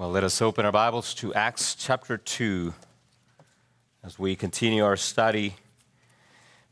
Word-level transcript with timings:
Well, 0.00 0.12
let 0.12 0.24
us 0.24 0.40
open 0.40 0.64
our 0.64 0.72
Bibles 0.72 1.12
to 1.16 1.34
Acts 1.34 1.74
chapter 1.74 2.16
2 2.16 2.72
as 4.02 4.18
we 4.18 4.34
continue 4.34 4.82
our 4.82 4.96
study 4.96 5.56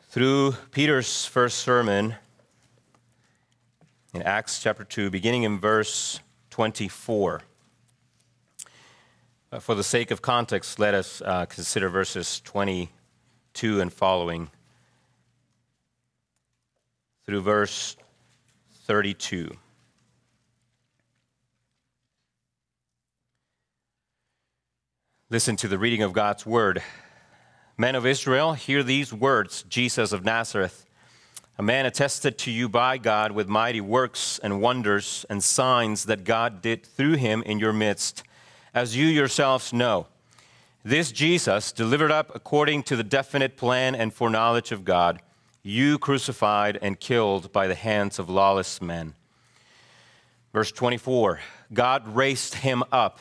through 0.09 0.53
Peter's 0.71 1.27
first 1.27 1.59
sermon 1.59 2.15
in 4.15 4.23
Acts 4.23 4.63
chapter 4.63 4.83
2, 4.83 5.11
beginning 5.11 5.43
in 5.43 5.59
verse 5.59 6.21
24. 6.49 7.43
Uh, 9.53 9.59
for 9.59 9.75
the 9.75 9.85
sake 9.85 10.11
of 10.11 10.23
context, 10.23 10.79
let 10.79 10.95
us 10.95 11.21
uh, 11.21 11.45
consider 11.45 11.91
verses 11.91 12.41
22 12.47 13.79
and 13.79 13.93
following 13.93 14.49
through 17.27 17.43
verse 17.43 17.95
32. 18.87 19.55
Listen 25.31 25.57
to 25.57 25.69
the 25.69 25.77
reading 25.77 26.01
of 26.01 26.15
God's 26.15 26.47
word. 26.47 26.83
Men 27.77 27.95
of 27.95 28.07
Israel, 28.07 28.55
hear 28.55 28.83
these 28.83 29.13
words 29.13 29.63
Jesus 29.65 30.11
of 30.11 30.25
Nazareth, 30.25 30.87
a 31.59 31.63
man 31.63 31.85
attested 31.85 32.39
to 32.39 32.51
you 32.51 32.67
by 32.67 32.97
God 32.97 33.33
with 33.33 33.47
mighty 33.47 33.83
works 33.83 34.41
and 34.43 34.63
wonders 34.63 35.27
and 35.29 35.45
signs 35.45 36.05
that 36.05 36.25
God 36.25 36.63
did 36.63 36.83
through 36.83 37.17
him 37.17 37.43
in 37.43 37.59
your 37.59 37.75
midst, 37.75 38.23
as 38.73 38.97
you 38.97 39.05
yourselves 39.05 39.71
know. 39.71 40.07
This 40.83 41.13
Jesus, 41.13 41.73
delivered 41.73 42.11
up 42.11 42.35
according 42.35 42.85
to 42.85 42.97
the 42.97 43.05
definite 43.05 43.59
plan 43.59 43.95
and 43.95 44.15
foreknowledge 44.15 44.73
of 44.73 44.87
God, 44.87 45.21
you 45.63 45.99
crucified 45.99 46.79
and 46.81 46.99
killed 46.99 47.53
by 47.53 47.67
the 47.67 47.75
hands 47.75 48.19
of 48.19 48.31
lawless 48.31 48.81
men. 48.81 49.13
Verse 50.55 50.73
24 50.73 51.41
God 51.71 52.17
raised 52.17 52.55
him 52.55 52.83
up 52.91 53.21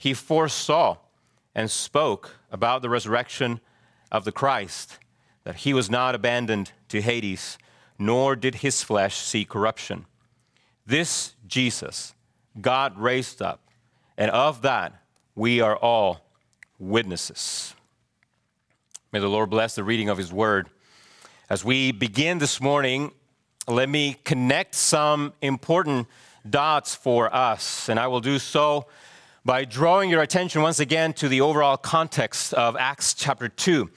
he 0.00 0.14
foresaw 0.14 0.96
and 1.54 1.70
spoke 1.70 2.36
about 2.50 2.80
the 2.80 2.88
resurrection 2.88 3.60
of 4.10 4.24
the 4.24 4.32
Christ, 4.32 4.98
that 5.44 5.56
he 5.56 5.74
was 5.74 5.90
not 5.90 6.14
abandoned 6.14 6.72
to 6.88 7.02
Hades, 7.02 7.58
nor 7.98 8.34
did 8.34 8.56
his 8.56 8.82
flesh 8.82 9.18
see 9.18 9.44
corruption. 9.44 10.06
This 10.86 11.34
Jesus 11.46 12.14
God 12.58 12.98
raised 12.98 13.42
up, 13.42 13.60
and 14.16 14.30
of 14.30 14.62
that 14.62 15.02
we 15.34 15.60
are 15.60 15.76
all 15.76 16.24
witnesses. 16.78 17.74
May 19.12 19.18
the 19.18 19.28
Lord 19.28 19.50
bless 19.50 19.74
the 19.74 19.84
reading 19.84 20.08
of 20.08 20.16
his 20.16 20.32
word. 20.32 20.70
As 21.50 21.62
we 21.62 21.92
begin 21.92 22.38
this 22.38 22.58
morning, 22.58 23.12
let 23.68 23.90
me 23.90 24.16
connect 24.24 24.76
some 24.76 25.34
important 25.42 26.08
dots 26.48 26.94
for 26.94 27.32
us, 27.34 27.90
and 27.90 28.00
I 28.00 28.06
will 28.06 28.20
do 28.20 28.38
so 28.38 28.86
by 29.44 29.64
drawing 29.64 30.10
your 30.10 30.20
attention 30.20 30.60
once 30.60 30.80
again 30.80 31.14
to 31.14 31.28
the 31.28 31.40
overall 31.40 31.76
context 31.76 32.52
of 32.54 32.76
Acts 32.76 33.14
chapter 33.14 33.48
2. 33.48 33.90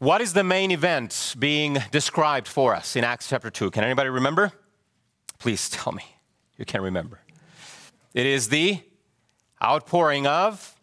What 0.00 0.20
is 0.20 0.32
the 0.32 0.42
main 0.42 0.72
event 0.72 1.36
being 1.38 1.78
described 1.92 2.48
for 2.48 2.74
us 2.74 2.96
in 2.96 3.04
Acts 3.04 3.28
chapter 3.28 3.48
2? 3.48 3.70
Can 3.70 3.84
anybody 3.84 4.10
remember? 4.10 4.52
Please 5.38 5.68
tell 5.68 5.92
me. 5.92 6.02
You 6.56 6.64
can 6.64 6.82
remember. 6.82 7.20
It 8.12 8.26
is 8.26 8.48
the 8.48 8.80
outpouring 9.62 10.26
of 10.26 10.74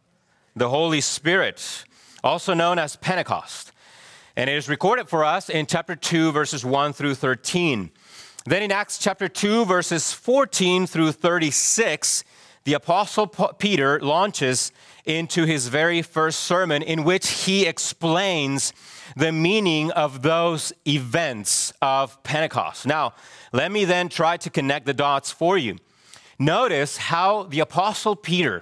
the 0.56 0.70
Holy 0.70 1.02
Spirit, 1.02 1.84
also 2.24 2.54
known 2.54 2.80
as 2.80 2.96
Pentecost. 2.96 3.74
And 4.38 4.50
it 4.50 4.56
is 4.56 4.70
recorded 4.70 5.10
for 5.10 5.26
us 5.26 5.50
in 5.50 5.66
chapter 5.66 5.98
2, 5.98 6.32
verses 6.32 6.64
1 6.64 6.94
through 6.94 7.16
13. 7.16 7.92
Then 8.46 8.64
in 8.64 8.72
Acts 8.72 8.98
chapter 8.98 9.28
2, 9.28 9.66
verses 9.66 10.14
14 10.14 10.88
through 10.88 11.12
36, 11.12 12.24
the 12.70 12.76
Apostle 12.76 13.26
Peter 13.26 14.00
launches 14.00 14.72
into 15.04 15.46
his 15.46 15.70
very 15.70 16.04
first 16.04 16.42
sermon 16.42 16.84
in 16.84 17.04
which 17.04 17.28
he 17.46 17.66
explains 17.66 18.74
the 19.18 19.32
meaning 19.32 19.90
of 19.94 20.22
those 20.22 20.72
events 20.88 21.74
of 21.82 22.22
Pentecost. 22.22 22.86
Now, 22.86 23.16
let 23.52 23.72
me 23.72 23.86
then 23.86 24.08
try 24.08 24.38
to 24.38 24.52
connect 24.52 24.86
the 24.86 24.94
dots 24.94 25.32
for 25.32 25.58
you. 25.58 25.78
Notice 26.38 26.98
how 26.98 27.42
the 27.42 27.60
Apostle 27.60 28.16
Peter, 28.16 28.62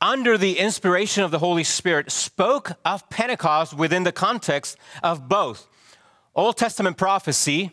under 0.00 0.38
the 0.38 0.56
inspiration 0.60 1.24
of 1.24 1.32
the 1.32 1.40
Holy 1.40 1.64
Spirit, 1.64 2.12
spoke 2.12 2.70
of 2.84 3.10
Pentecost 3.10 3.74
within 3.74 4.04
the 4.04 4.12
context 4.12 4.76
of 5.02 5.28
both 5.28 5.66
Old 6.36 6.56
Testament 6.56 6.96
prophecy 6.96 7.72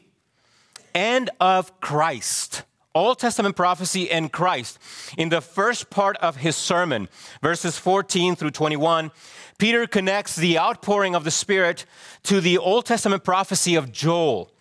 and 0.95 1.29
of 1.39 1.79
Christ. 1.81 2.63
Old 2.93 3.19
Testament 3.19 3.55
prophecy 3.55 4.11
and 4.11 4.31
Christ. 4.31 4.77
In 5.17 5.29
the 5.29 5.41
first 5.41 5.89
part 5.89 6.17
of 6.17 6.37
his 6.37 6.55
sermon, 6.55 7.07
verses 7.41 7.77
14 7.77 8.35
through 8.35 8.51
21, 8.51 9.11
Peter 9.57 9.87
connects 9.87 10.35
the 10.35 10.59
outpouring 10.59 11.15
of 11.15 11.23
the 11.23 11.31
Spirit 11.31 11.85
to 12.23 12.41
the 12.41 12.57
Old 12.57 12.85
Testament 12.85 13.23
prophecy 13.23 13.75
of 13.75 13.91
Joel, 13.91 14.51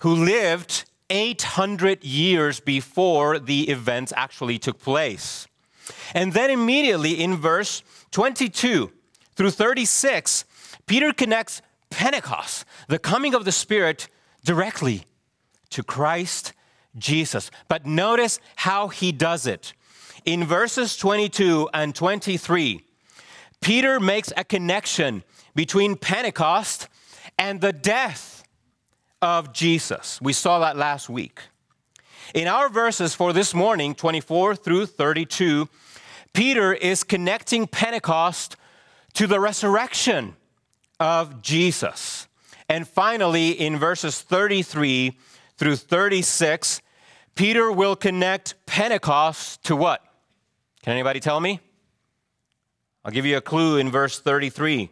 who 0.00 0.14
lived 0.14 0.84
800 1.08 2.04
years 2.04 2.60
before 2.60 3.38
the 3.38 3.68
events 3.68 4.12
actually 4.16 4.58
took 4.58 4.78
place. 4.80 5.48
And 6.14 6.32
then 6.32 6.50
immediately 6.50 7.20
in 7.20 7.36
verse 7.36 7.82
22 8.12 8.92
through 9.34 9.50
36, 9.50 10.44
Peter 10.86 11.12
connects 11.12 11.62
Pentecost, 11.90 12.64
the 12.86 13.00
coming 13.00 13.34
of 13.34 13.44
the 13.44 13.52
Spirit, 13.52 14.08
directly 14.44 15.04
to 15.70 15.82
Christ 15.82 16.52
Jesus. 16.96 17.50
But 17.68 17.86
notice 17.86 18.40
how 18.56 18.88
he 18.88 19.12
does 19.12 19.46
it. 19.46 19.72
In 20.24 20.44
verses 20.44 20.96
22 20.96 21.68
and 21.72 21.94
23, 21.94 22.84
Peter 23.60 24.00
makes 24.00 24.32
a 24.36 24.44
connection 24.44 25.22
between 25.54 25.96
Pentecost 25.96 26.88
and 27.38 27.60
the 27.60 27.72
death 27.72 28.44
of 29.22 29.52
Jesus. 29.52 30.20
We 30.20 30.32
saw 30.32 30.58
that 30.60 30.76
last 30.76 31.08
week. 31.08 31.40
In 32.34 32.46
our 32.46 32.68
verses 32.68 33.14
for 33.14 33.32
this 33.32 33.54
morning, 33.54 33.94
24 33.94 34.56
through 34.56 34.86
32, 34.86 35.68
Peter 36.32 36.72
is 36.72 37.02
connecting 37.02 37.66
Pentecost 37.66 38.56
to 39.14 39.26
the 39.26 39.40
resurrection 39.40 40.36
of 41.00 41.42
Jesus. 41.42 42.28
And 42.68 42.86
finally, 42.86 43.50
in 43.50 43.78
verses 43.78 44.20
33 44.20 45.18
through 45.60 45.76
36, 45.76 46.80
Peter 47.34 47.70
will 47.70 47.94
connect 47.94 48.54
Pentecost 48.64 49.62
to 49.64 49.76
what? 49.76 50.02
Can 50.82 50.94
anybody 50.94 51.20
tell 51.20 51.38
me? 51.38 51.60
I'll 53.04 53.12
give 53.12 53.26
you 53.26 53.36
a 53.36 53.42
clue 53.42 53.76
in 53.76 53.90
verse 53.90 54.18
33. 54.18 54.88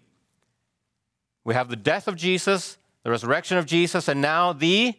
We 1.45 1.55
have 1.55 1.71
the 1.71 1.77
death 1.77 2.07
of 2.07 2.17
Jesus, 2.17 2.77
the 3.03 3.11
resurrection 3.11 3.57
of 3.57 3.65
Jesus, 3.65 4.09
and 4.09 4.21
now 4.21 4.53
the 4.53 4.93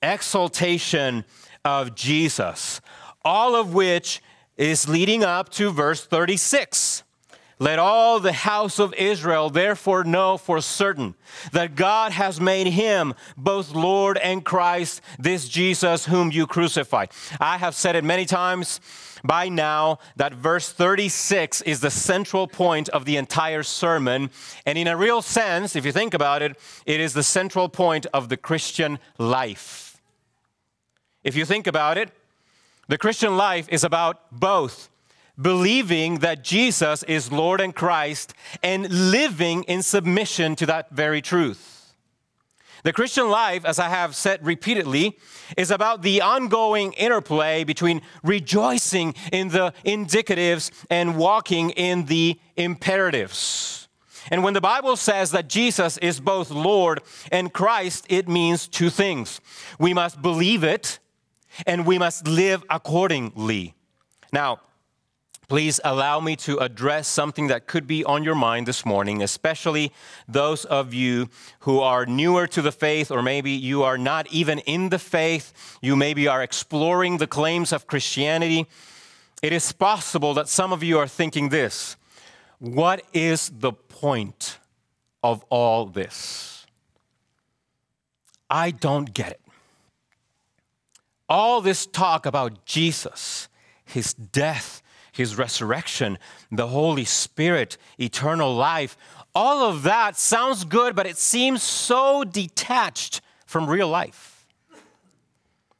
exaltation 0.00 1.26
of 1.66 1.94
Jesus, 1.94 2.80
all 3.22 3.56
of 3.56 3.74
which 3.74 4.22
is 4.56 4.88
leading 4.88 5.22
up 5.22 5.50
to 5.50 5.70
verse 5.70 6.06
36. 6.06 7.02
Let 7.60 7.80
all 7.80 8.20
the 8.20 8.32
house 8.32 8.78
of 8.78 8.94
Israel 8.94 9.50
therefore 9.50 10.04
know 10.04 10.36
for 10.36 10.60
certain 10.60 11.14
that 11.52 11.74
God 11.74 12.12
has 12.12 12.40
made 12.40 12.68
him 12.68 13.14
both 13.36 13.74
Lord 13.74 14.16
and 14.18 14.44
Christ, 14.44 15.00
this 15.18 15.48
Jesus 15.48 16.06
whom 16.06 16.30
you 16.30 16.46
crucified. 16.46 17.10
I 17.40 17.58
have 17.58 17.74
said 17.74 17.96
it 17.96 18.04
many 18.04 18.26
times 18.26 18.80
by 19.24 19.48
now 19.48 19.98
that 20.14 20.34
verse 20.34 20.70
36 20.70 21.62
is 21.62 21.80
the 21.80 21.90
central 21.90 22.46
point 22.46 22.88
of 22.90 23.04
the 23.04 23.16
entire 23.16 23.64
sermon. 23.64 24.30
And 24.64 24.78
in 24.78 24.86
a 24.86 24.96
real 24.96 25.20
sense, 25.20 25.74
if 25.74 25.84
you 25.84 25.90
think 25.90 26.14
about 26.14 26.42
it, 26.42 26.56
it 26.86 27.00
is 27.00 27.12
the 27.12 27.24
central 27.24 27.68
point 27.68 28.06
of 28.14 28.28
the 28.28 28.36
Christian 28.36 29.00
life. 29.18 30.00
If 31.24 31.34
you 31.34 31.44
think 31.44 31.66
about 31.66 31.98
it, 31.98 32.10
the 32.86 32.98
Christian 32.98 33.36
life 33.36 33.68
is 33.68 33.82
about 33.82 34.30
both 34.30 34.88
believing 35.40 36.16
that 36.20 36.42
Jesus 36.42 37.02
is 37.04 37.32
Lord 37.32 37.60
and 37.60 37.74
Christ 37.74 38.34
and 38.62 39.12
living 39.12 39.62
in 39.64 39.82
submission 39.82 40.56
to 40.56 40.66
that 40.66 40.90
very 40.90 41.22
truth. 41.22 41.94
The 42.84 42.92
Christian 42.92 43.28
life, 43.28 43.64
as 43.64 43.78
I 43.78 43.88
have 43.88 44.14
said 44.14 44.44
repeatedly, 44.46 45.18
is 45.56 45.70
about 45.70 46.02
the 46.02 46.20
ongoing 46.20 46.92
interplay 46.92 47.64
between 47.64 48.02
rejoicing 48.22 49.14
in 49.32 49.48
the 49.48 49.72
indicatives 49.84 50.70
and 50.88 51.16
walking 51.16 51.70
in 51.70 52.06
the 52.06 52.38
imperatives. 52.56 53.88
And 54.30 54.44
when 54.44 54.54
the 54.54 54.60
Bible 54.60 54.96
says 54.96 55.30
that 55.32 55.48
Jesus 55.48 55.98
is 55.98 56.20
both 56.20 56.50
Lord 56.50 57.00
and 57.32 57.52
Christ, 57.52 58.06
it 58.08 58.28
means 58.28 58.68
two 58.68 58.90
things. 58.90 59.40
We 59.78 59.94
must 59.94 60.22
believe 60.22 60.62
it 60.62 60.98
and 61.66 61.86
we 61.86 61.98
must 61.98 62.28
live 62.28 62.64
accordingly. 62.70 63.74
Now, 64.32 64.60
please 65.48 65.80
allow 65.82 66.20
me 66.20 66.36
to 66.36 66.58
address 66.58 67.08
something 67.08 67.46
that 67.46 67.66
could 67.66 67.86
be 67.86 68.04
on 68.04 68.22
your 68.22 68.34
mind 68.34 68.66
this 68.68 68.84
morning, 68.84 69.22
especially 69.22 69.90
those 70.28 70.66
of 70.66 70.92
you 70.92 71.30
who 71.60 71.80
are 71.80 72.04
newer 72.04 72.46
to 72.46 72.60
the 72.60 72.70
faith, 72.70 73.10
or 73.10 73.22
maybe 73.22 73.50
you 73.50 73.82
are 73.82 73.96
not 73.96 74.26
even 74.30 74.58
in 74.60 74.90
the 74.90 74.98
faith. 74.98 75.78
You 75.80 75.96
maybe 75.96 76.28
are 76.28 76.42
exploring 76.42 77.16
the 77.16 77.26
claims 77.26 77.72
of 77.72 77.86
Christianity. 77.86 78.66
It 79.42 79.54
is 79.54 79.72
possible 79.72 80.34
that 80.34 80.48
some 80.48 80.72
of 80.72 80.82
you 80.82 80.98
are 80.98 81.08
thinking 81.08 81.48
this 81.48 81.96
What 82.58 83.02
is 83.14 83.50
the 83.50 83.72
point 83.72 84.58
of 85.22 85.44
all 85.48 85.86
this? 85.86 86.66
I 88.50 88.70
don't 88.70 89.14
get 89.14 89.32
it. 89.32 89.40
All 91.26 91.60
this 91.60 91.86
talk 91.86 92.26
about 92.26 92.64
Jesus, 92.64 93.48
his 93.84 94.14
death, 94.14 94.82
his 95.18 95.36
resurrection, 95.36 96.16
the 96.52 96.68
Holy 96.68 97.04
Spirit, 97.04 97.76
eternal 97.98 98.54
life. 98.54 98.96
All 99.34 99.68
of 99.68 99.82
that 99.82 100.16
sounds 100.16 100.62
good, 100.62 100.94
but 100.94 101.06
it 101.06 101.18
seems 101.18 101.60
so 101.60 102.22
detached 102.22 103.20
from 103.44 103.68
real 103.68 103.88
life. 103.88 104.46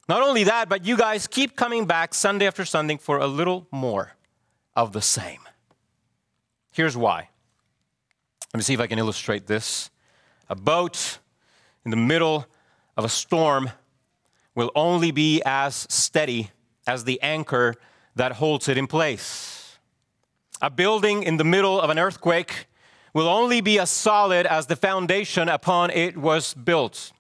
Not 0.09 0.23
only 0.23 0.43
that, 0.43 0.69
but 0.69 0.85
you 0.85 0.97
guys 0.97 1.29
keep 1.29 1.55
coming 1.55 1.87
back 1.87 2.15
Sunday 2.15 2.49
after 2.49 2.65
Sunday 2.65 2.97
for 2.97 3.19
a 3.19 3.29
little 3.29 3.69
more 3.71 4.17
of 4.75 4.93
the 4.93 5.01
same. 5.01 5.43
Here's 6.73 6.97
why. 6.97 7.29
Let 8.53 8.59
me 8.59 8.63
see 8.63 8.75
if 8.75 8.81
I 8.81 8.89
can 8.89 8.99
illustrate 8.99 9.47
this. 9.47 9.89
A 10.49 10.57
boat 10.57 11.21
in 11.85 11.93
the 11.93 11.97
middle 11.97 12.45
of 12.97 13.05
a 13.05 13.09
storm 13.09 13.71
will 14.57 14.73
only 14.75 15.13
be 15.13 15.41
as 15.47 15.87
steady 15.89 16.51
as 16.89 17.05
the 17.05 17.23
anchor 17.23 17.77
that 18.19 18.33
holds 18.33 18.69
it 18.69 18.77
in 18.77 18.87
place. 18.87 19.79
A 20.61 20.71
building 20.71 21.23
in 21.23 21.37
the 21.37 21.45
middle 21.45 21.81
of 21.81 21.89
an 21.89 21.99
earthquake 21.99 22.67
will 23.15 23.29
only 23.29 23.61
be 23.61 23.79
as 23.79 23.91
solid 23.91 24.45
as 24.47 24.67
the 24.67 24.77
foundation 24.77 25.49
upon 25.49 25.91
it 25.91 26.17
was 26.17 26.53
built. 26.55 27.13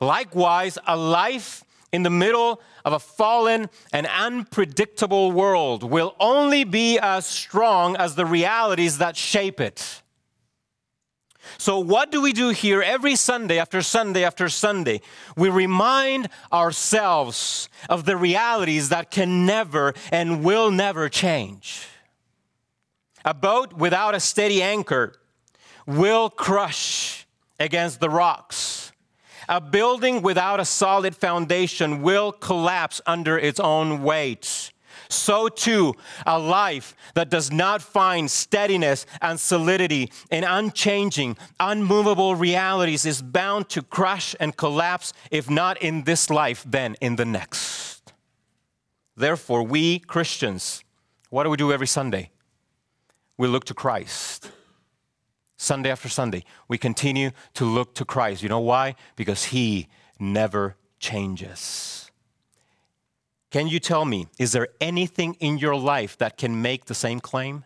Likewise, 0.00 0.78
a 0.86 0.96
life 0.96 1.64
in 1.92 2.02
the 2.02 2.10
middle 2.10 2.60
of 2.84 2.92
a 2.92 2.98
fallen 2.98 3.68
and 3.92 4.06
unpredictable 4.06 5.32
world 5.32 5.82
will 5.82 6.14
only 6.20 6.64
be 6.64 6.98
as 6.98 7.26
strong 7.26 7.96
as 7.96 8.14
the 8.14 8.26
realities 8.26 8.98
that 8.98 9.16
shape 9.16 9.60
it. 9.60 10.02
So, 11.56 11.78
what 11.78 12.10
do 12.12 12.20
we 12.20 12.32
do 12.32 12.50
here 12.50 12.82
every 12.82 13.16
Sunday 13.16 13.58
after 13.58 13.80
Sunday 13.82 14.24
after 14.24 14.48
Sunday? 14.48 15.00
We 15.36 15.48
remind 15.48 16.28
ourselves 16.52 17.68
of 17.88 18.04
the 18.04 18.16
realities 18.16 18.90
that 18.90 19.10
can 19.10 19.46
never 19.46 19.94
and 20.12 20.44
will 20.44 20.70
never 20.70 21.08
change. 21.08 21.86
A 23.24 23.34
boat 23.34 23.72
without 23.72 24.14
a 24.14 24.20
steady 24.20 24.62
anchor 24.62 25.14
will 25.86 26.28
crush 26.30 27.26
against 27.58 28.00
the 28.00 28.10
rocks. 28.10 28.92
A 29.48 29.60
building 29.60 30.20
without 30.20 30.60
a 30.60 30.64
solid 30.64 31.16
foundation 31.16 32.02
will 32.02 32.32
collapse 32.32 33.00
under 33.06 33.38
its 33.38 33.58
own 33.58 34.02
weight 34.02 34.72
so 35.08 35.48
too 35.48 35.94
a 36.26 36.38
life 36.38 36.94
that 37.14 37.30
does 37.30 37.50
not 37.50 37.82
find 37.82 38.30
steadiness 38.30 39.06
and 39.20 39.38
solidity 39.38 40.10
in 40.30 40.44
unchanging, 40.44 41.36
unmovable 41.58 42.34
realities 42.34 43.06
is 43.06 43.22
bound 43.22 43.68
to 43.70 43.82
crash 43.82 44.34
and 44.40 44.56
collapse, 44.56 45.12
if 45.30 45.48
not 45.48 45.80
in 45.82 46.04
this 46.04 46.30
life, 46.30 46.64
then 46.66 46.96
in 47.00 47.16
the 47.16 47.24
next. 47.24 48.12
Therefore, 49.16 49.62
we 49.62 49.98
Christians, 49.98 50.84
what 51.30 51.44
do 51.44 51.50
we 51.50 51.56
do 51.56 51.72
every 51.72 51.86
Sunday? 51.86 52.30
We 53.36 53.48
look 53.48 53.64
to 53.64 53.74
Christ. 53.74 54.50
Sunday 55.56 55.90
after 55.90 56.08
Sunday, 56.08 56.44
we 56.68 56.78
continue 56.78 57.32
to 57.54 57.64
look 57.64 57.94
to 57.96 58.04
Christ. 58.04 58.42
You 58.42 58.48
know 58.48 58.60
why? 58.60 58.94
Because 59.16 59.46
He 59.46 59.88
never 60.20 60.76
changes. 61.00 62.07
Can 63.50 63.66
you 63.66 63.80
tell 63.80 64.04
me, 64.04 64.26
is 64.38 64.52
there 64.52 64.68
anything 64.80 65.34
in 65.34 65.58
your 65.58 65.74
life 65.74 66.18
that 66.18 66.36
can 66.36 66.60
make 66.60 66.84
the 66.84 66.94
same 66.94 67.20
claim? 67.20 67.64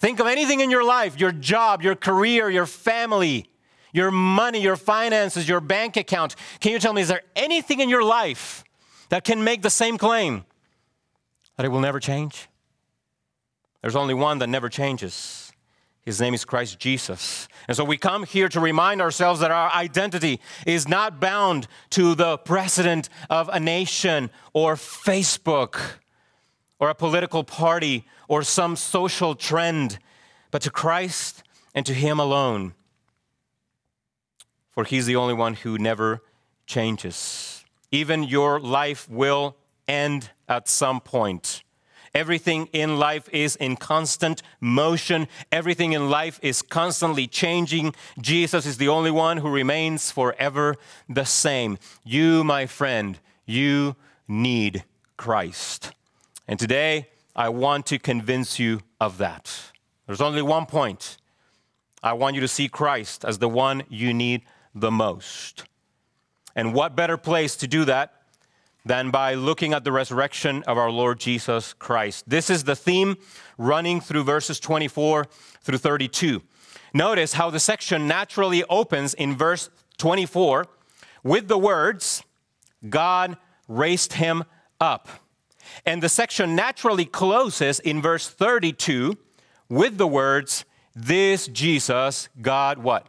Think 0.00 0.20
of 0.20 0.26
anything 0.26 0.60
in 0.60 0.70
your 0.70 0.84
life 0.84 1.18
your 1.18 1.32
job, 1.32 1.82
your 1.82 1.94
career, 1.94 2.50
your 2.50 2.66
family, 2.66 3.50
your 3.92 4.10
money, 4.10 4.60
your 4.60 4.76
finances, 4.76 5.48
your 5.48 5.60
bank 5.60 5.96
account. 5.96 6.36
Can 6.60 6.72
you 6.72 6.78
tell 6.78 6.92
me, 6.92 7.02
is 7.02 7.08
there 7.08 7.22
anything 7.36 7.80
in 7.80 7.88
your 7.88 8.04
life 8.04 8.64
that 9.08 9.24
can 9.24 9.42
make 9.42 9.62
the 9.62 9.70
same 9.70 9.98
claim 9.98 10.44
that 11.56 11.64
it 11.64 11.70
will 11.70 11.80
never 11.80 12.00
change? 12.00 12.48
There's 13.82 13.96
only 13.96 14.14
one 14.14 14.38
that 14.38 14.48
never 14.48 14.68
changes 14.68 15.47
his 16.08 16.22
name 16.22 16.32
is 16.32 16.46
Christ 16.46 16.78
Jesus. 16.78 17.48
And 17.68 17.76
so 17.76 17.84
we 17.84 17.98
come 17.98 18.24
here 18.24 18.48
to 18.48 18.60
remind 18.60 19.02
ourselves 19.02 19.40
that 19.40 19.50
our 19.50 19.70
identity 19.72 20.40
is 20.66 20.88
not 20.88 21.20
bound 21.20 21.66
to 21.90 22.14
the 22.14 22.38
precedent 22.38 23.10
of 23.28 23.50
a 23.50 23.60
nation 23.60 24.30
or 24.54 24.74
Facebook 24.74 25.78
or 26.80 26.88
a 26.88 26.94
political 26.94 27.44
party 27.44 28.06
or 28.26 28.42
some 28.42 28.74
social 28.74 29.34
trend, 29.34 29.98
but 30.50 30.62
to 30.62 30.70
Christ 30.70 31.42
and 31.74 31.84
to 31.84 31.92
Him 31.92 32.18
alone. 32.18 32.72
For 34.70 34.84
He's 34.84 35.04
the 35.04 35.16
only 35.16 35.34
one 35.34 35.52
who 35.52 35.76
never 35.76 36.22
changes. 36.64 37.66
Even 37.92 38.22
your 38.22 38.58
life 38.58 39.06
will 39.10 39.56
end 39.86 40.30
at 40.48 40.68
some 40.68 41.02
point. 41.02 41.62
Everything 42.18 42.68
in 42.72 42.98
life 42.98 43.28
is 43.32 43.54
in 43.54 43.76
constant 43.76 44.42
motion. 44.60 45.28
Everything 45.52 45.92
in 45.92 46.10
life 46.10 46.40
is 46.42 46.62
constantly 46.62 47.28
changing. 47.28 47.94
Jesus 48.20 48.66
is 48.66 48.76
the 48.76 48.88
only 48.88 49.12
one 49.12 49.36
who 49.36 49.48
remains 49.48 50.10
forever 50.10 50.74
the 51.08 51.22
same. 51.22 51.78
You, 52.02 52.42
my 52.42 52.66
friend, 52.66 53.20
you 53.46 53.94
need 54.26 54.82
Christ. 55.16 55.92
And 56.48 56.58
today, 56.58 57.06
I 57.36 57.50
want 57.50 57.86
to 57.86 58.00
convince 58.00 58.58
you 58.58 58.80
of 59.00 59.18
that. 59.18 59.70
There's 60.08 60.20
only 60.20 60.42
one 60.42 60.66
point. 60.66 61.18
I 62.02 62.14
want 62.14 62.34
you 62.34 62.40
to 62.40 62.48
see 62.48 62.68
Christ 62.68 63.24
as 63.24 63.38
the 63.38 63.48
one 63.48 63.84
you 63.88 64.12
need 64.12 64.42
the 64.74 64.90
most. 64.90 65.66
And 66.56 66.74
what 66.74 66.96
better 66.96 67.16
place 67.16 67.54
to 67.54 67.68
do 67.68 67.84
that 67.84 68.17
than 68.84 69.10
by 69.10 69.34
looking 69.34 69.72
at 69.72 69.84
the 69.84 69.92
resurrection 69.92 70.62
of 70.64 70.78
our 70.78 70.90
Lord 70.90 71.20
Jesus 71.20 71.72
Christ. 71.74 72.28
This 72.28 72.48
is 72.50 72.64
the 72.64 72.76
theme 72.76 73.16
running 73.58 74.00
through 74.00 74.24
verses 74.24 74.60
24 74.60 75.26
through 75.62 75.78
32. 75.78 76.42
Notice 76.94 77.34
how 77.34 77.50
the 77.50 77.60
section 77.60 78.08
naturally 78.08 78.64
opens 78.64 79.14
in 79.14 79.36
verse 79.36 79.68
24 79.98 80.66
with 81.22 81.48
the 81.48 81.58
words, 81.58 82.22
God 82.88 83.36
raised 83.66 84.14
him 84.14 84.44
up. 84.80 85.08
And 85.84 86.02
the 86.02 86.08
section 86.08 86.54
naturally 86.54 87.04
closes 87.04 87.80
in 87.80 88.00
verse 88.00 88.28
32 88.28 89.18
with 89.68 89.98
the 89.98 90.06
words, 90.06 90.64
This 90.94 91.46
Jesus, 91.48 92.28
God 92.40 92.78
what? 92.78 93.08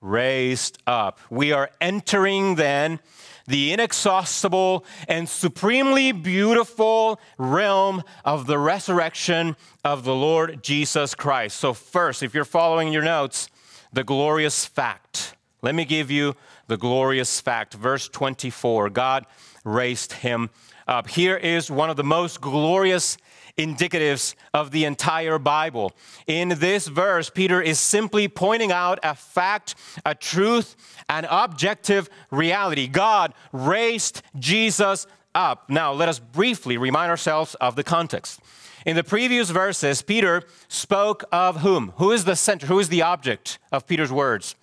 Raised 0.00 0.78
up. 0.86 1.20
We 1.30 1.52
are 1.52 1.70
entering 1.80 2.56
then 2.56 3.00
the 3.50 3.72
inexhaustible 3.72 4.84
and 5.08 5.28
supremely 5.28 6.12
beautiful 6.12 7.20
realm 7.36 8.02
of 8.24 8.46
the 8.46 8.58
resurrection 8.58 9.56
of 9.84 10.04
the 10.04 10.14
Lord 10.14 10.62
Jesus 10.62 11.16
Christ. 11.16 11.56
So, 11.58 11.74
first, 11.74 12.22
if 12.22 12.32
you're 12.32 12.44
following 12.44 12.92
your 12.92 13.02
notes, 13.02 13.50
the 13.92 14.04
glorious 14.04 14.64
fact. 14.64 15.34
Let 15.62 15.74
me 15.74 15.84
give 15.84 16.12
you 16.12 16.36
the 16.68 16.76
glorious 16.76 17.40
fact. 17.40 17.74
Verse 17.74 18.08
24 18.08 18.88
God 18.90 19.26
raised 19.64 20.12
him 20.12 20.50
up. 20.86 21.08
Here 21.08 21.36
is 21.36 21.72
one 21.72 21.90
of 21.90 21.96
the 21.96 22.04
most 22.04 22.40
glorious 22.40 23.18
indicatives 23.58 24.34
of 24.54 24.70
the 24.70 24.84
entire 24.84 25.38
Bible. 25.38 25.92
In 26.26 26.50
this 26.58 26.88
verse, 26.88 27.30
Peter 27.30 27.60
is 27.60 27.78
simply 27.78 28.28
pointing 28.28 28.72
out 28.72 28.98
a 29.02 29.14
fact, 29.14 29.74
a 30.04 30.14
truth, 30.14 30.76
an 31.08 31.26
objective 31.30 32.08
reality. 32.30 32.86
God 32.86 33.34
raised 33.52 34.22
Jesus 34.38 35.06
up. 35.34 35.70
Now, 35.70 35.92
let 35.92 36.08
us 36.08 36.18
briefly 36.18 36.76
remind 36.76 37.10
ourselves 37.10 37.54
of 37.56 37.76
the 37.76 37.84
context. 37.84 38.40
In 38.86 38.96
the 38.96 39.04
previous 39.04 39.50
verses, 39.50 40.00
Peter 40.00 40.42
spoke 40.68 41.24
of 41.30 41.58
whom? 41.58 41.92
Who 41.96 42.12
is 42.12 42.24
the 42.24 42.36
center? 42.36 42.66
Who 42.66 42.78
is 42.78 42.88
the 42.88 43.02
object 43.02 43.58
of 43.70 43.86
Peter's 43.86 44.10
words? 44.10 44.54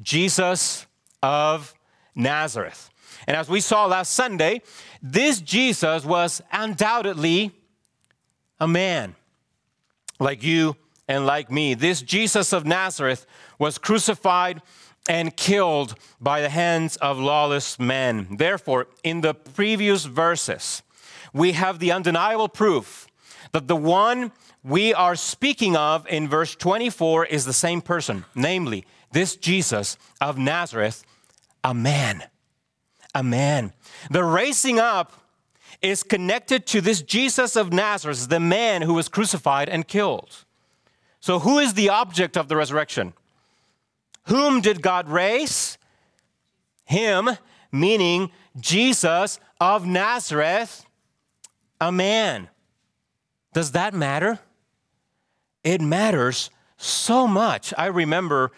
Jesus 0.00 0.86
of 1.22 1.74
Nazareth. 2.14 2.90
And 3.26 3.36
as 3.36 3.48
we 3.48 3.60
saw 3.60 3.86
last 3.86 4.12
Sunday, 4.12 4.62
this 5.02 5.40
Jesus 5.40 6.04
was 6.04 6.40
undoubtedly 6.52 7.52
a 8.60 8.68
man 8.68 9.14
like 10.18 10.42
you 10.42 10.76
and 11.06 11.26
like 11.26 11.50
me. 11.50 11.74
This 11.74 12.02
Jesus 12.02 12.52
of 12.52 12.66
Nazareth 12.66 13.26
was 13.58 13.78
crucified 13.78 14.62
and 15.08 15.34
killed 15.36 15.94
by 16.20 16.40
the 16.40 16.50
hands 16.50 16.96
of 16.96 17.18
lawless 17.18 17.78
men. 17.78 18.36
Therefore, 18.36 18.88
in 19.02 19.22
the 19.22 19.34
previous 19.34 20.04
verses, 20.04 20.82
we 21.32 21.52
have 21.52 21.78
the 21.78 21.92
undeniable 21.92 22.48
proof 22.48 23.06
that 23.52 23.68
the 23.68 23.76
one 23.76 24.32
we 24.62 24.92
are 24.92 25.16
speaking 25.16 25.76
of 25.76 26.06
in 26.08 26.28
verse 26.28 26.54
24 26.54 27.26
is 27.26 27.46
the 27.46 27.52
same 27.52 27.80
person, 27.80 28.24
namely, 28.34 28.84
this 29.12 29.36
Jesus 29.36 29.96
of 30.20 30.36
Nazareth, 30.36 31.04
a 31.64 31.72
man. 31.72 32.24
A 33.14 33.22
man. 33.22 33.72
The 34.10 34.24
raising 34.24 34.78
up 34.78 35.12
is 35.80 36.02
connected 36.02 36.66
to 36.66 36.80
this 36.80 37.02
Jesus 37.02 37.56
of 37.56 37.72
Nazareth, 37.72 38.28
the 38.28 38.40
man 38.40 38.82
who 38.82 38.94
was 38.94 39.08
crucified 39.08 39.68
and 39.68 39.86
killed. 39.86 40.44
So, 41.20 41.40
who 41.40 41.58
is 41.58 41.74
the 41.74 41.88
object 41.88 42.36
of 42.36 42.48
the 42.48 42.56
resurrection? 42.56 43.12
Whom 44.24 44.60
did 44.60 44.82
God 44.82 45.08
raise? 45.08 45.78
Him, 46.84 47.30
meaning 47.72 48.30
Jesus 48.58 49.40
of 49.60 49.86
Nazareth, 49.86 50.84
a 51.80 51.92
man. 51.92 52.48
Does 53.52 53.72
that 53.72 53.94
matter? 53.94 54.38
It 55.64 55.80
matters 55.80 56.50
so 56.76 57.26
much. 57.26 57.74
I 57.76 57.86
remember 57.86 58.52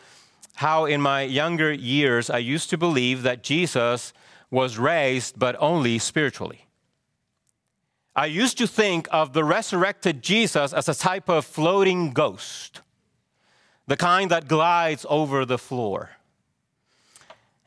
how 0.54 0.84
in 0.84 1.00
my 1.00 1.22
younger 1.22 1.72
years 1.72 2.28
I 2.28 2.38
used 2.38 2.70
to 2.70 2.78
believe 2.78 3.22
that 3.22 3.42
Jesus 3.42 4.12
was 4.50 4.78
raised, 4.78 5.38
but 5.38 5.56
only 5.58 5.98
spiritually. 5.98 6.66
I 8.20 8.26
used 8.26 8.58
to 8.58 8.66
think 8.66 9.08
of 9.10 9.32
the 9.32 9.44
resurrected 9.44 10.20
Jesus 10.20 10.74
as 10.74 10.90
a 10.90 10.94
type 10.94 11.30
of 11.30 11.46
floating 11.46 12.10
ghost, 12.12 12.82
the 13.86 13.96
kind 13.96 14.30
that 14.30 14.46
glides 14.46 15.06
over 15.08 15.46
the 15.46 15.56
floor. 15.56 16.10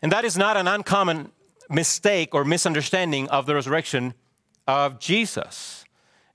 And 0.03 0.11
that 0.11 0.25
is 0.25 0.37
not 0.37 0.55
an 0.55 0.67
uncommon 0.67 1.31
mistake 1.71 2.35
or 2.35 2.45
misunderstanding 2.45 3.27
of 3.29 3.47
the 3.47 3.55
resurrection 3.55 4.13
of 4.67 4.99
Jesus. 4.99 5.85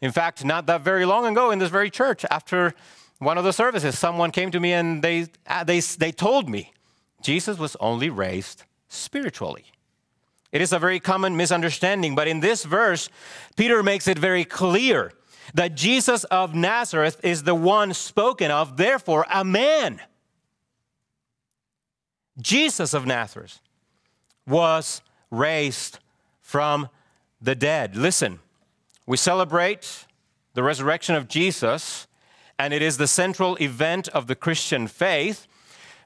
In 0.00 0.10
fact, 0.10 0.44
not 0.44 0.66
that 0.66 0.80
very 0.80 1.04
long 1.04 1.24
ago 1.24 1.52
in 1.52 1.60
this 1.60 1.70
very 1.70 1.88
church, 1.88 2.24
after 2.28 2.74
one 3.20 3.38
of 3.38 3.44
the 3.44 3.52
services, 3.52 3.96
someone 3.96 4.32
came 4.32 4.50
to 4.50 4.58
me 4.58 4.72
and 4.72 5.00
they, 5.00 5.28
uh, 5.46 5.62
they, 5.62 5.78
they 5.78 6.10
told 6.10 6.48
me 6.48 6.72
Jesus 7.22 7.56
was 7.56 7.76
only 7.78 8.10
raised 8.10 8.64
spiritually. 8.88 9.66
It 10.50 10.62
is 10.62 10.72
a 10.72 10.78
very 10.78 11.00
common 11.00 11.36
misunderstanding, 11.36 12.14
but 12.14 12.28
in 12.28 12.40
this 12.40 12.64
verse, 12.64 13.10
Peter 13.56 13.82
makes 13.82 14.08
it 14.08 14.18
very 14.18 14.44
clear 14.44 15.12
that 15.54 15.74
Jesus 15.74 16.24
of 16.24 16.54
Nazareth 16.54 17.20
is 17.22 17.42
the 17.42 17.54
one 17.54 17.92
spoken 17.94 18.50
of, 18.50 18.76
therefore, 18.76 19.26
a 19.32 19.44
man. 19.44 20.00
Jesus 22.40 22.94
of 22.94 23.06
Nazareth 23.06 23.60
was 24.46 25.02
raised 25.30 25.98
from 26.40 26.88
the 27.40 27.54
dead. 27.54 27.96
Listen, 27.96 28.38
we 29.06 29.16
celebrate 29.16 30.06
the 30.54 30.62
resurrection 30.62 31.14
of 31.14 31.28
Jesus, 31.28 32.06
and 32.58 32.72
it 32.72 32.82
is 32.82 32.96
the 32.96 33.06
central 33.06 33.56
event 33.56 34.08
of 34.08 34.26
the 34.26 34.34
Christian 34.34 34.86
faith 34.86 35.46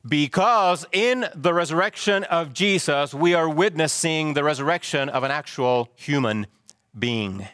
because 0.07 0.87
in 0.93 1.27
the 1.35 1.55
resurrection 1.55 2.25
of 2.25 2.53
Jesus, 2.53 3.15
we 3.15 3.35
are 3.35 3.49
witnessing 3.49 4.35
the 4.35 4.45
resurrection 4.45 5.09
of 5.09 5.23
an 5.23 5.31
actual 5.31 5.91
human 5.97 6.47
being. 6.99 7.47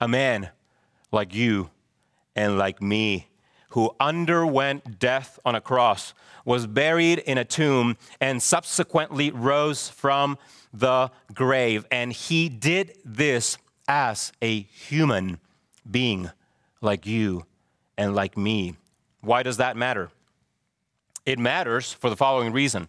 A 0.00 0.08
man 0.08 0.50
like 1.10 1.34
you 1.34 1.70
and 2.36 2.58
like 2.58 2.82
me 2.82 3.28
who 3.74 3.90
underwent 3.98 5.00
death 5.00 5.40
on 5.44 5.56
a 5.56 5.60
cross, 5.60 6.14
was 6.44 6.64
buried 6.64 7.18
in 7.18 7.38
a 7.38 7.44
tomb, 7.44 7.96
and 8.20 8.40
subsequently 8.40 9.32
rose 9.32 9.88
from 9.88 10.38
the 10.72 11.10
grave. 11.34 11.84
And 11.90 12.12
he 12.12 12.48
did 12.48 12.96
this 13.04 13.58
as 13.88 14.30
a 14.40 14.60
human 14.60 15.40
being 15.90 16.30
like 16.80 17.04
you 17.04 17.46
and 17.98 18.14
like 18.14 18.36
me. 18.36 18.76
Why 19.22 19.42
does 19.42 19.56
that 19.56 19.76
matter? 19.76 20.08
It 21.26 21.38
matters 21.38 21.92
for 21.92 22.10
the 22.10 22.16
following 22.16 22.52
reason. 22.52 22.88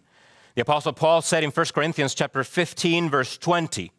The 0.54 0.62
apostle 0.62 0.92
Paul 0.92 1.22
said 1.22 1.44
in 1.44 1.50
1 1.50 1.66
Corinthians 1.74 2.14
chapter 2.14 2.42
15 2.44 3.10
verse 3.10 3.36
20, 3.38 3.92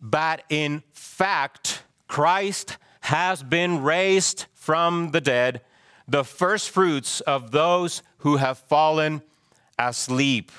"But 0.00 0.44
in 0.48 0.82
fact 0.92 1.82
Christ 2.08 2.76
has 3.00 3.42
been 3.42 3.82
raised 3.82 4.46
from 4.54 5.10
the 5.10 5.20
dead, 5.20 5.62
the 6.06 6.24
first 6.24 6.70
fruits 6.70 7.20
of 7.22 7.50
those 7.50 8.02
who 8.18 8.36
have 8.36 8.58
fallen 8.58 9.22
asleep." 9.78 10.52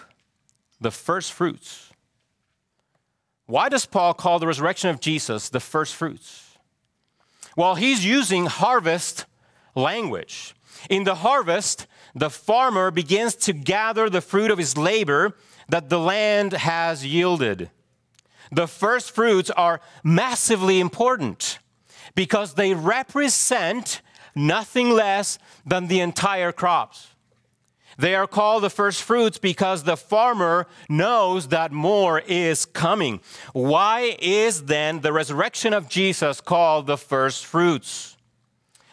The 0.80 0.92
first 0.92 1.32
fruits. 1.32 1.92
Why 3.46 3.70
does 3.70 3.86
Paul 3.86 4.14
call 4.14 4.40
the 4.40 4.48
resurrection 4.48 4.90
of 4.90 5.00
Jesus 5.00 5.50
the 5.50 5.60
first 5.60 5.94
fruits? 5.94 6.58
Well, 7.56 7.76
he's 7.76 8.06
using 8.06 8.46
harvest 8.46 9.26
language. 9.76 10.56
In 10.90 11.04
the 11.04 11.16
harvest, 11.16 11.86
the 12.16 12.30
farmer 12.30 12.92
begins 12.92 13.36
to 13.36 13.54
gather 13.54 14.10
the 14.10 14.22
fruit 14.22 14.52
of 14.52 14.58
his 14.58 14.78
labor 14.78 15.36
that 15.70 15.90
the 15.90 16.00
land 16.00 16.54
has 16.54 17.06
yielded. 17.06 17.70
The 18.52 18.68
first 18.68 19.12
fruits 19.12 19.50
are 19.52 19.80
massively 20.04 20.80
important 20.80 21.60
because 22.16 22.56
they 22.56 22.74
represent 22.74 24.02
nothing 24.36 24.90
less 24.90 25.40
than 25.66 25.88
the 25.88 26.02
entire 26.02 26.52
crops. 26.52 27.08
They 27.98 28.16
are 28.16 28.28
called 28.28 28.64
the 28.64 28.70
first 28.70 29.04
fruits 29.04 29.38
because 29.38 29.84
the 29.84 29.98
farmer 29.98 30.68
knows 30.90 31.50
that 31.50 31.72
more 31.72 32.20
is 32.20 32.66
coming. 32.66 33.22
Why 33.54 34.18
is 34.20 34.64
then 34.64 35.02
the 35.02 35.14
resurrection 35.14 35.74
of 35.74 35.90
Jesus 35.90 36.42
called 36.42 36.88
the 36.88 36.98
first 36.98 37.46
fruits? 37.46 38.18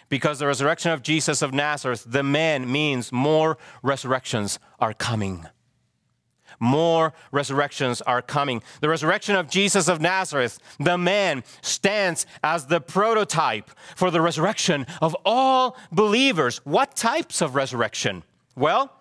Because 0.09 0.39
the 0.39 0.47
resurrection 0.47 0.91
of 0.93 1.03
Jesus 1.03 1.43
of 1.43 1.53
Nazareth, 1.53 2.05
the 2.07 2.23
man, 2.23 2.71
means 2.71 3.13
more 3.13 3.59
resurrections 3.83 4.59
are 4.79 4.95
coming. 4.95 5.47
More 6.61 7.13
resurrections 7.31 8.01
are 8.03 8.21
coming. 8.21 8.63
The 8.81 8.89
resurrection 8.89 9.37
of 9.37 9.49
Jesus 9.49 9.89
of 9.89 10.01
Nazareth, 10.01 10.59
the 10.81 10.99
man, 10.99 11.45
stands 11.63 12.27
as 12.43 12.67
the 12.67 12.81
prototype 12.81 13.71
for 13.95 14.11
the 14.11 14.21
resurrection 14.21 14.87
of 15.01 15.17
all 15.25 15.77
believers. 15.93 16.59
What 16.65 16.97
types 16.97 17.41
of 17.41 17.55
resurrection? 17.55 18.25
Well, 18.57 18.93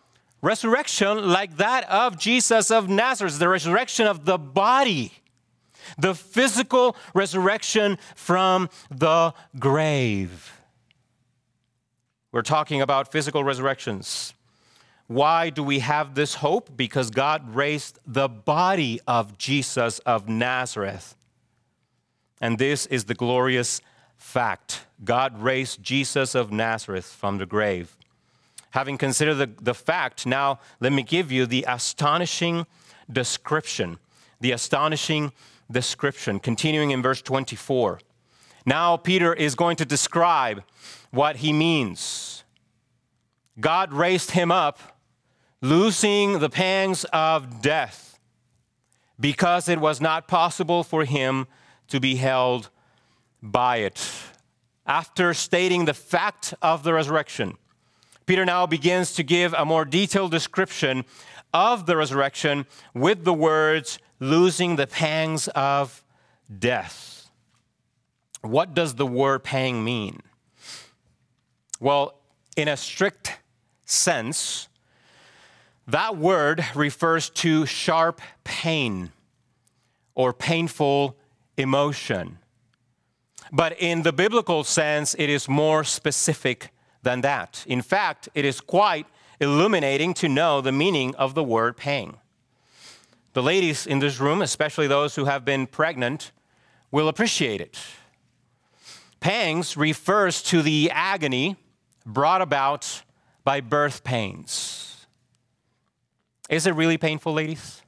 resurrection 0.42 1.30
like 1.30 1.58
that 1.58 1.90
of 1.90 2.20
Jesus 2.20 2.70
of 2.70 2.90
Nazareth, 2.90 3.40
the 3.40 3.50
resurrection 3.50 4.06
of 4.06 4.26
the 4.26 4.38
body, 4.38 5.14
the 5.98 6.14
physical 6.14 6.96
resurrection 7.16 7.98
from 8.16 8.70
the 8.92 9.34
grave. 9.58 10.57
We're 12.38 12.44
talking 12.44 12.84
about 12.84 13.12
physical 13.12 13.44
resurrections. 13.44 14.36
Why 15.08 15.50
do 15.50 15.64
we 15.64 15.80
have 15.80 16.14
this 16.14 16.36
hope? 16.36 16.78
Because 16.78 17.10
God 17.10 17.56
raised 17.56 17.98
the 18.06 18.28
body 18.30 19.02
of 19.08 19.40
Jesus 19.40 19.98
of 20.06 20.30
Nazareth. 20.30 21.16
And 22.40 22.60
this 22.60 22.86
is 22.86 23.06
the 23.06 23.16
glorious 23.16 23.82
fact 24.18 24.86
God 25.04 25.42
raised 25.42 25.82
Jesus 25.82 26.36
of 26.36 26.52
Nazareth 26.52 27.08
from 27.08 27.40
the 27.40 27.48
grave. 27.48 27.98
Having 28.70 29.00
considered 29.00 29.34
the, 29.34 29.50
the 29.60 29.74
fact, 29.74 30.28
now 30.28 30.60
let 30.80 30.94
me 30.94 31.02
give 31.02 31.32
you 31.32 31.48
the 31.48 31.66
astonishing 31.68 32.68
description 33.12 33.98
the 34.40 34.52
astonishing 34.52 35.32
description. 35.72 36.40
Continuing 36.40 36.92
in 36.92 37.02
verse 37.02 37.22
24. 37.22 38.00
Now, 38.68 38.98
Peter 38.98 39.34
is 39.34 39.56
going 39.56 39.78
to 39.78 39.86
describe 39.86 40.62
what 41.12 41.38
he 41.38 41.54
means. 41.54 42.44
God 43.62 43.94
raised 43.94 44.32
him 44.32 44.52
up, 44.52 45.00
loosing 45.62 46.40
the 46.40 46.50
pangs 46.50 47.06
of 47.14 47.62
death, 47.62 48.20
because 49.18 49.70
it 49.70 49.80
was 49.80 50.02
not 50.02 50.28
possible 50.28 50.84
for 50.84 51.06
him 51.06 51.48
to 51.88 52.02
be 52.02 52.18
held 52.18 52.70
by 53.42 53.78
it. 53.78 54.12
After 54.86 55.34
stating 55.34 55.86
the 55.86 55.94
fact 55.94 56.54
of 56.62 56.84
the 56.84 56.94
resurrection, 56.94 57.58
Peter 58.26 58.44
now 58.44 58.68
begins 58.68 59.14
to 59.14 59.24
give 59.24 59.54
a 59.54 59.64
more 59.64 59.86
detailed 59.86 60.32
description 60.32 61.06
of 61.54 61.86
the 61.86 61.96
resurrection 61.96 62.66
with 62.94 63.24
the 63.24 63.34
words, 63.34 63.98
losing 64.20 64.76
the 64.76 64.88
pangs 64.88 65.48
of 65.56 66.04
death. 66.60 67.17
What 68.48 68.74
does 68.74 68.96
the 68.96 69.06
word 69.06 69.44
pang 69.44 69.84
mean? 69.84 70.22
Well, 71.80 72.20
in 72.56 72.68
a 72.68 72.78
strict 72.78 73.38
sense, 73.86 74.68
that 75.88 76.18
word 76.18 76.66
refers 76.76 77.30
to 77.30 77.66
sharp 77.66 78.22
pain 78.44 79.12
or 80.16 80.34
painful 80.34 81.16
emotion. 81.58 82.40
But 83.52 83.80
in 83.80 84.02
the 84.02 84.12
biblical 84.12 84.64
sense, 84.64 85.16
it 85.18 85.30
is 85.30 85.48
more 85.48 85.84
specific 85.84 86.70
than 87.04 87.22
that. 87.22 87.64
In 87.68 87.82
fact, 87.82 88.28
it 88.34 88.44
is 88.44 88.60
quite 88.60 89.06
illuminating 89.40 90.14
to 90.16 90.28
know 90.28 90.62
the 90.62 90.72
meaning 90.72 91.16
of 91.16 91.36
the 91.36 91.44
word 91.44 91.78
pang. 91.78 92.18
The 93.34 93.44
ladies 93.44 93.86
in 93.86 94.00
this 94.00 94.20
room, 94.20 94.42
especially 94.42 94.88
those 94.88 95.16
who 95.16 95.26
have 95.26 95.46
been 95.46 95.68
pregnant, 95.68 96.32
will 96.92 97.08
appreciate 97.08 97.62
it. 97.62 97.78
Pangs 99.20 99.76
refers 99.76 100.42
to 100.44 100.62
the 100.62 100.92
agony 100.92 101.56
brought 102.06 102.42
about 102.42 103.04
by 103.44 103.62
birth 103.62 104.04
pains. 104.04 105.06
Is 106.50 106.66
it 106.66 106.76
really 106.76 106.98
painful, 106.98 107.34
ladies? 107.34 107.82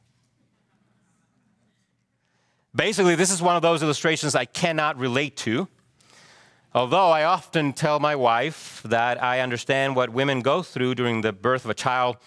Basically, 2.75 3.15
this 3.15 3.31
is 3.31 3.41
one 3.41 3.55
of 3.55 3.61
those 3.61 3.81
illustrations 3.81 4.35
I 4.35 4.45
cannot 4.45 4.97
relate 4.97 5.35
to. 5.37 5.67
Although 6.73 7.09
I 7.09 7.23
often 7.23 7.73
tell 7.73 7.99
my 7.99 8.15
wife 8.15 8.81
that 8.85 9.21
I 9.23 9.39
understand 9.39 9.95
what 9.95 10.11
women 10.11 10.41
go 10.41 10.61
through 10.61 10.95
during 10.95 11.21
the 11.21 11.33
birth 11.33 11.65
of 11.65 11.71
a 11.71 11.73
child 11.73 12.17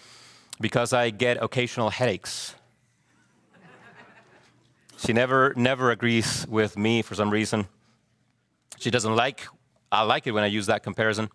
because 0.59 0.91
I 0.91 1.11
get 1.11 1.41
occasional 1.41 1.89
headaches. 1.89 2.55
she 4.97 5.13
never, 5.13 5.53
never 5.55 5.91
agrees 5.91 6.45
with 6.47 6.77
me 6.77 7.01
for 7.01 7.15
some 7.15 7.29
reason. 7.29 7.67
She 8.79 8.91
doesn't 8.91 9.15
like, 9.15 9.47
I 9.91 10.03
like 10.03 10.27
it 10.27 10.31
when 10.31 10.43
I 10.43 10.47
use 10.47 10.65
that 10.65 10.83
comparison. 10.83 11.29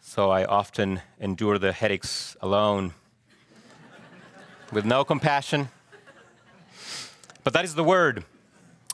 So 0.00 0.30
I 0.30 0.44
often 0.44 1.00
endure 1.20 1.58
the 1.58 1.72
headaches 1.72 2.36
alone 2.40 2.94
with 4.72 4.84
no 4.84 5.04
compassion. 5.04 5.68
But 7.44 7.52
that 7.52 7.64
is 7.64 7.74
the 7.74 7.84
word. 7.84 8.24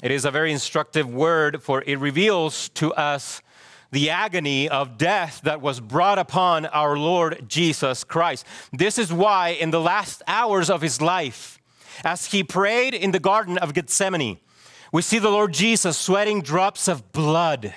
It 0.02 0.10
is 0.10 0.24
a 0.24 0.30
very 0.30 0.52
instructive 0.52 1.08
word, 1.08 1.62
for 1.62 1.82
it 1.86 1.98
reveals 1.98 2.68
to 2.70 2.92
us 2.94 3.42
the 3.90 4.10
agony 4.10 4.68
of 4.68 4.98
death 4.98 5.40
that 5.42 5.60
was 5.60 5.80
brought 5.80 6.18
upon 6.18 6.66
our 6.66 6.96
Lord 6.96 7.44
Jesus 7.48 8.04
Christ. 8.04 8.46
This 8.72 8.98
is 8.98 9.12
why, 9.12 9.50
in 9.50 9.70
the 9.70 9.80
last 9.80 10.22
hours 10.26 10.70
of 10.70 10.82
his 10.82 11.00
life, 11.00 11.58
as 12.04 12.26
he 12.26 12.44
prayed 12.44 12.94
in 12.94 13.10
the 13.10 13.18
Garden 13.18 13.58
of 13.58 13.74
Gethsemane, 13.74 14.38
we 14.92 15.02
see 15.02 15.18
the 15.18 15.30
Lord 15.30 15.52
Jesus 15.52 15.98
sweating 15.98 16.42
drops 16.42 16.88
of 16.88 17.12
blood 17.12 17.74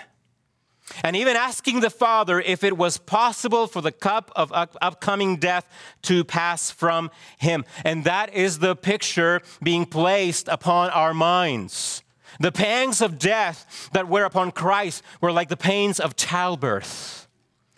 and 1.04 1.16
even 1.16 1.36
asking 1.36 1.80
the 1.80 1.90
Father 1.90 2.40
if 2.40 2.64
it 2.64 2.78
was 2.78 2.98
possible 2.98 3.68
for 3.68 3.82
the 3.82 3.92
cup 3.92 4.32
of 4.36 4.52
upcoming 4.54 5.38
death 5.38 5.66
to 6.04 6.24
pass 6.24 6.70
from 6.70 7.12
him. 7.38 7.66
And 7.86 8.04
that 8.04 8.34
is 8.34 8.60
the 8.60 8.76
picture 8.76 9.42
being 9.64 9.86
placed 9.86 10.48
upon 10.48 10.90
our 10.90 11.14
minds. 11.14 12.04
The 12.40 12.52
pangs 12.52 13.02
of 13.02 13.20
death 13.20 13.90
that 13.94 14.08
were 14.08 14.26
upon 14.26 14.52
Christ 14.52 15.04
were 15.20 15.32
like 15.32 15.50
the 15.50 15.58
pains 15.58 16.00
of 16.00 16.16
childbirth. 16.16 17.28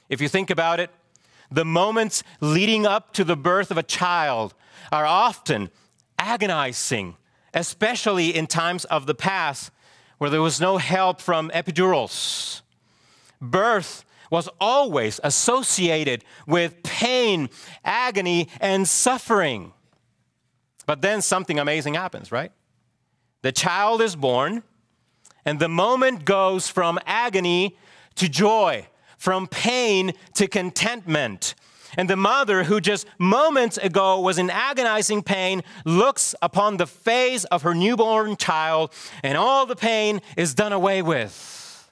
If 0.09 0.21
you 0.21 0.29
think 0.29 0.49
about 0.49 0.79
it, 0.79 0.89
the 1.51 1.65
moments 1.65 2.23
leading 2.39 2.85
up 2.85 3.13
to 3.13 3.23
the 3.23 3.35
birth 3.35 3.71
of 3.71 3.77
a 3.77 3.83
child 3.83 4.53
are 4.91 5.05
often 5.05 5.69
agonizing, 6.17 7.15
especially 7.53 8.35
in 8.35 8.47
times 8.47 8.85
of 8.85 9.05
the 9.05 9.15
past 9.15 9.71
where 10.17 10.29
there 10.29 10.41
was 10.41 10.61
no 10.61 10.77
help 10.77 11.21
from 11.21 11.49
epidurals 11.51 12.63
birth 13.51 14.05
was 14.31 14.49
always 14.59 15.19
associated 15.23 16.23
with 16.47 16.81
pain, 16.83 17.49
agony, 17.83 18.49
and 18.59 18.87
suffering. 18.87 19.73
But 20.85 21.01
then 21.01 21.21
something 21.21 21.59
amazing 21.59 21.93
happens, 21.93 22.31
right? 22.31 22.51
The 23.41 23.51
child 23.51 24.01
is 24.01 24.15
born, 24.15 24.63
and 25.45 25.59
the 25.59 25.69
moment 25.69 26.25
goes 26.25 26.67
from 26.67 26.97
agony 27.05 27.77
to 28.15 28.27
joy, 28.27 28.87
from 29.17 29.47
pain 29.47 30.13
to 30.35 30.47
contentment. 30.47 31.53
And 31.97 32.09
the 32.09 32.15
mother, 32.15 32.63
who 32.63 32.81
just 32.81 33.07
moments 33.19 33.77
ago 33.77 34.19
was 34.19 34.37
in 34.37 34.49
agonizing 34.49 35.23
pain, 35.23 35.63
looks 35.85 36.35
upon 36.41 36.77
the 36.77 36.87
face 36.87 37.43
of 37.45 37.61
her 37.61 37.73
newborn 37.73 38.37
child, 38.37 38.93
and 39.23 39.37
all 39.37 39.65
the 39.65 39.75
pain 39.75 40.21
is 40.37 40.53
done 40.53 40.73
away 40.73 41.01
with. 41.01 41.91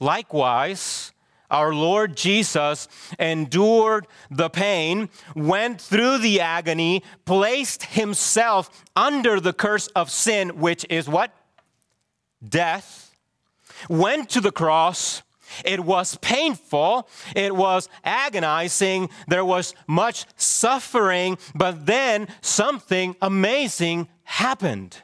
Likewise, 0.00 1.12
our 1.50 1.74
Lord 1.74 2.16
Jesus 2.16 2.88
endured 3.18 4.06
the 4.30 4.50
pain, 4.50 5.08
went 5.34 5.80
through 5.80 6.18
the 6.18 6.40
agony, 6.40 7.02
placed 7.24 7.84
himself 7.84 8.84
under 8.96 9.40
the 9.40 9.52
curse 9.52 9.86
of 9.88 10.10
sin, 10.10 10.60
which 10.60 10.86
is 10.88 11.08
what? 11.08 11.32
Death. 12.46 13.12
Went 13.88 14.30
to 14.30 14.40
the 14.40 14.52
cross. 14.52 15.22
It 15.64 15.80
was 15.80 16.16
painful. 16.16 17.08
It 17.34 17.54
was 17.54 17.88
agonizing. 18.04 19.10
There 19.28 19.44
was 19.44 19.74
much 19.86 20.26
suffering. 20.36 21.38
But 21.54 21.86
then 21.86 22.28
something 22.40 23.16
amazing 23.20 24.08
happened. 24.24 25.02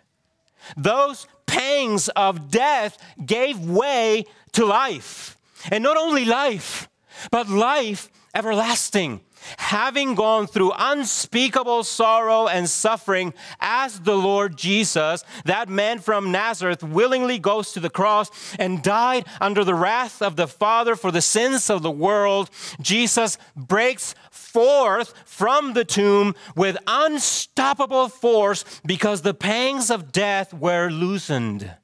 Those 0.77 1.27
pangs 1.47 2.09
of 2.11 2.51
death 2.51 2.99
gave 3.25 3.59
way 3.61 4.27
to 4.53 4.65
life. 4.65 5.37
And 5.71 5.83
not 5.83 5.97
only 5.97 6.25
life, 6.25 6.89
but 7.31 7.49
life 7.49 8.09
everlasting. 8.35 9.21
Having 9.59 10.15
gone 10.15 10.47
through 10.47 10.73
unspeakable 10.77 11.85
sorrow 11.85 12.47
and 12.47 12.69
suffering 12.69 13.35
as 13.61 14.01
the 14.01 14.17
Lord 14.17 14.57
Jesus, 14.57 15.25
that 15.45 15.69
man 15.69 15.99
from 15.99 16.31
Nazareth 16.31 16.83
willingly 16.83 17.39
goes 17.39 17.73
to 17.73 17.81
the 17.81 17.91
cross 17.91 18.31
and 18.59 18.83
died 18.83 19.27
under 19.41 19.65
the 19.65 19.75
wrath 19.75 20.23
of 20.23 20.37
the 20.37 20.47
Father 20.47 20.97
for 20.97 21.11
the 21.11 21.23
sins 21.23 21.71
of 21.71 21.83
the 21.83 21.91
world. 21.91 22.51
Jesus 22.81 23.39
breaks 23.57 24.15
forth 24.31 25.15
from 25.25 25.73
the 25.73 25.85
tomb 25.85 26.35
with 26.55 26.77
unstoppable 26.87 28.09
force 28.09 28.65
because 28.85 29.23
the 29.23 29.35
pangs 29.35 29.91
of 29.91 30.13
death 30.13 30.53
were 30.53 30.91
loosened. 30.91 31.75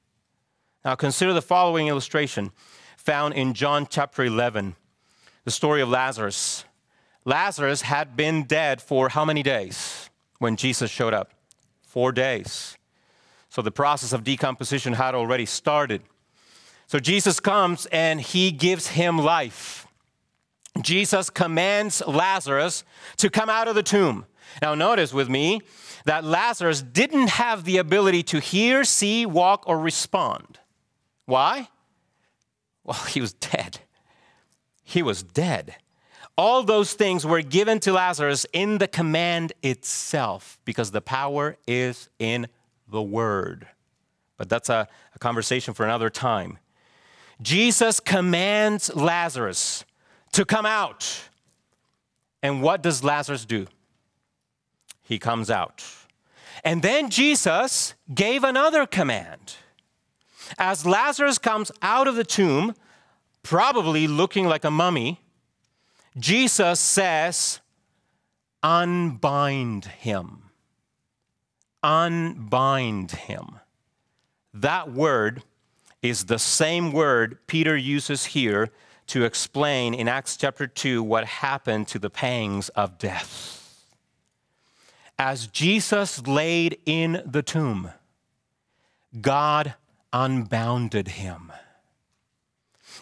Now, 0.85 0.95
consider 0.95 1.33
the 1.33 1.43
following 1.43 1.89
illustration 1.89 2.53
found 2.97 3.35
in 3.35 3.55
John 3.55 3.87
chapter 3.89 4.25
11, 4.25 4.77
the 5.45 5.51
story 5.51 5.81
of 5.81 5.89
Lazarus. 5.89 6.66
Lazarus 7.27 7.83
had 7.83 8.17
been 8.17 8.45
dead 8.45 8.81
for 8.81 9.09
how 9.09 9.25
many 9.25 9.43
days 9.43 10.09
when 10.39 10.57
Jesus 10.57 10.91
showed 10.91 11.13
up? 11.13 11.33
Four 11.83 12.13
days. 12.13 12.79
So 13.51 13.63
the 13.63 13.73
process 13.73 14.13
of 14.13 14.23
decomposition 14.23 14.93
had 14.93 15.15
already 15.15 15.45
started. 15.45 16.03
So 16.87 17.01
Jesus 17.01 17.41
comes 17.41 17.87
and 17.87 18.21
he 18.21 18.53
gives 18.53 18.87
him 18.89 19.19
life. 19.19 19.89
Jesus 20.81 21.29
commands 21.29 22.01
Lazarus 22.07 22.85
to 23.17 23.29
come 23.29 23.51
out 23.51 23.67
of 23.67 23.75
the 23.75 23.83
tomb. 23.83 24.27
Now, 24.63 24.77
notice 24.77 25.13
with 25.13 25.29
me 25.29 25.63
that 26.05 26.23
Lazarus 26.23 26.81
didn't 26.81 27.31
have 27.31 27.65
the 27.65 27.79
ability 27.79 28.23
to 28.25 28.41
hear, 28.41 28.85
see, 28.85 29.27
walk, 29.27 29.65
or 29.67 29.81
respond. 29.81 30.61
Why? 31.25 31.71
Well, 32.85 33.03
he 33.09 33.21
was 33.21 33.33
dead. 33.33 33.81
He 34.85 35.03
was 35.03 35.25
dead. 35.25 35.77
All 36.39 36.63
those 36.63 36.93
things 36.93 37.25
were 37.25 37.41
given 37.41 37.81
to 37.81 37.93
Lazarus 37.93 38.45
in 38.53 38.79
the 38.79 38.89
command 38.89 39.55
itself 39.63 40.59
because 40.65 40.91
the 40.91 41.01
power 41.01 41.57
is 41.67 42.11
in 42.19 42.47
the 42.89 43.03
word. 43.03 43.67
But 44.37 44.49
that's 44.51 44.69
a, 44.69 44.87
a 45.15 45.19
conversation 45.19 45.73
for 45.73 45.85
another 45.85 46.11
time. 46.11 46.59
Jesus 47.41 48.01
commands 48.01 48.95
Lazarus 48.95 49.85
to 50.33 50.45
come 50.45 50.67
out. 50.67 51.21
And 52.43 52.63
what 52.63 52.83
does 52.83 53.03
Lazarus 53.03 53.45
do? 53.45 53.67
He 55.03 55.19
comes 55.19 55.51
out. 55.51 55.85
And 56.65 56.83
then 56.83 57.11
Jesus 57.11 57.95
gave 58.13 58.45
another 58.45 58.87
command. 58.87 59.55
As 60.59 60.87
Lazarus 60.87 61.39
comes 61.39 61.73
out 61.83 62.09
of 62.09 62.15
the 62.15 62.25
tomb, 62.25 62.75
probably 63.43 64.07
looking 64.07 64.47
like 64.47 64.65
a 64.65 64.71
mummy, 64.71 65.21
Jesus 66.19 66.81
says, 66.81 67.61
Unbind 68.63 69.85
him. 69.85 70.51
Unbind 71.83 73.13
him. 73.13 73.61
That 74.53 74.93
word 74.93 75.43
is 76.03 76.25
the 76.25 76.39
same 76.39 76.93
word 76.93 77.39
Peter 77.47 77.77
uses 77.77 78.27
here 78.27 78.71
to 79.09 79.25
explain 79.25 79.95
in 79.95 80.09
Acts 80.09 80.37
chapter 80.37 80.67
2 80.67 81.03
what 81.03 81.27
happened 81.27 81.89
to 81.89 81.99
the 81.99 82.11
pangs 82.11 82.71
of 82.71 82.99
death 82.99 83.57
as 85.19 85.47
Jesus 85.47 86.27
laid 86.27 86.79
in 86.85 87.23
the 87.25 87.43
tomb, 87.43 87.91
God 89.21 89.75
unbounded 90.13 91.09
him. 91.09 91.53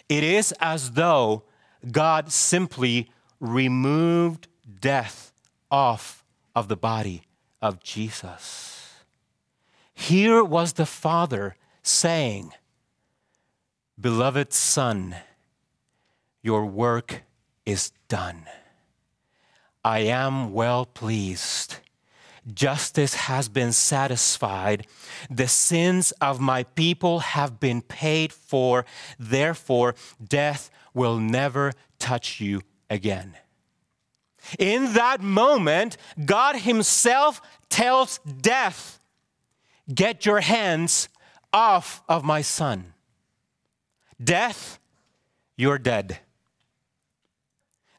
It 0.09 0.23
is 0.23 0.53
as 0.61 0.93
though 0.93 1.45
God 1.91 2.33
simply 2.33 3.11
removed 3.41 4.49
death 4.81 5.33
off 5.71 6.25
of 6.55 6.69
the 6.69 6.77
body 6.77 7.23
of 7.61 7.81
Jesus. 7.83 8.93
Here 9.93 10.43
was 10.43 10.75
the 10.75 10.87
Father 10.87 11.57
saying, 11.83 12.53
Beloved 14.01 14.53
Son, 14.53 15.17
your 16.43 16.67
work 16.67 17.23
is 17.65 17.93
done. 18.09 18.45
I 19.85 20.01
am 20.01 20.53
well 20.53 20.87
pleased 20.87 21.77
Justice 22.53 23.15
has 23.15 23.49
been 23.49 23.73
satisfied. 23.73 24.87
The 25.31 25.49
sins 25.49 26.13
of 26.21 26.41
my 26.41 26.65
people 26.65 27.21
have 27.21 27.59
been 27.59 27.81
paid 27.81 28.33
for. 28.33 28.85
Therefore, 29.19 29.95
death 30.23 30.71
will 30.95 31.19
never 31.19 31.73
touch 31.99 32.41
you 32.41 32.63
again. 32.89 33.37
In 34.59 34.95
that 34.95 35.21
moment, 35.21 35.97
God 36.25 36.57
Himself 36.57 37.41
tells 37.69 38.19
death, 38.19 39.01
Get 39.93 40.25
your 40.25 40.41
hands 40.41 41.09
off 41.53 42.03
of 42.09 42.25
my 42.25 42.41
son. 42.41 42.95
Death, 44.23 44.79
you're 45.57 45.79
dead. 45.79 46.21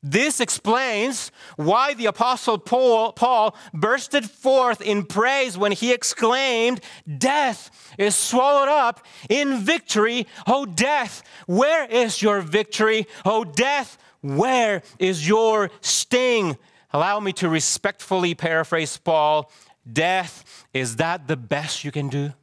This 0.08 0.40
explains 0.40 1.32
why 1.56 1.96
the 1.96 2.06
Apostle 2.06 2.60
Paul, 2.60 3.12
Paul, 3.12 3.56
bursted 3.74 4.30
forth 4.30 4.80
in 4.80 5.04
praise 5.04 5.58
when 5.58 5.72
he 5.72 5.92
exclaimed, 5.92 6.80
Death 7.18 7.72
is 7.98 8.16
swallowed 8.16 8.70
up 8.70 9.04
in 9.30 9.58
victory. 9.58 10.28
Oh, 10.46 10.68
death, 10.68 11.24
where 11.48 11.86
is 11.86 12.22
your 12.22 12.42
victory? 12.42 13.08
Oh, 13.26 13.44
death, 13.44 13.98
where 14.22 14.84
is 15.00 15.28
your 15.28 15.72
sting? 15.82 16.56
Allow 16.94 17.20
me 17.20 17.34
to 17.34 17.50
respectfully 17.50 18.36
paraphrase 18.36 18.98
Paul 18.98 19.52
Death, 19.92 20.68
is 20.72 20.98
that 20.98 21.28
the 21.28 21.38
best 21.38 21.84
you 21.84 21.92
can 21.92 22.10
do? 22.10 22.34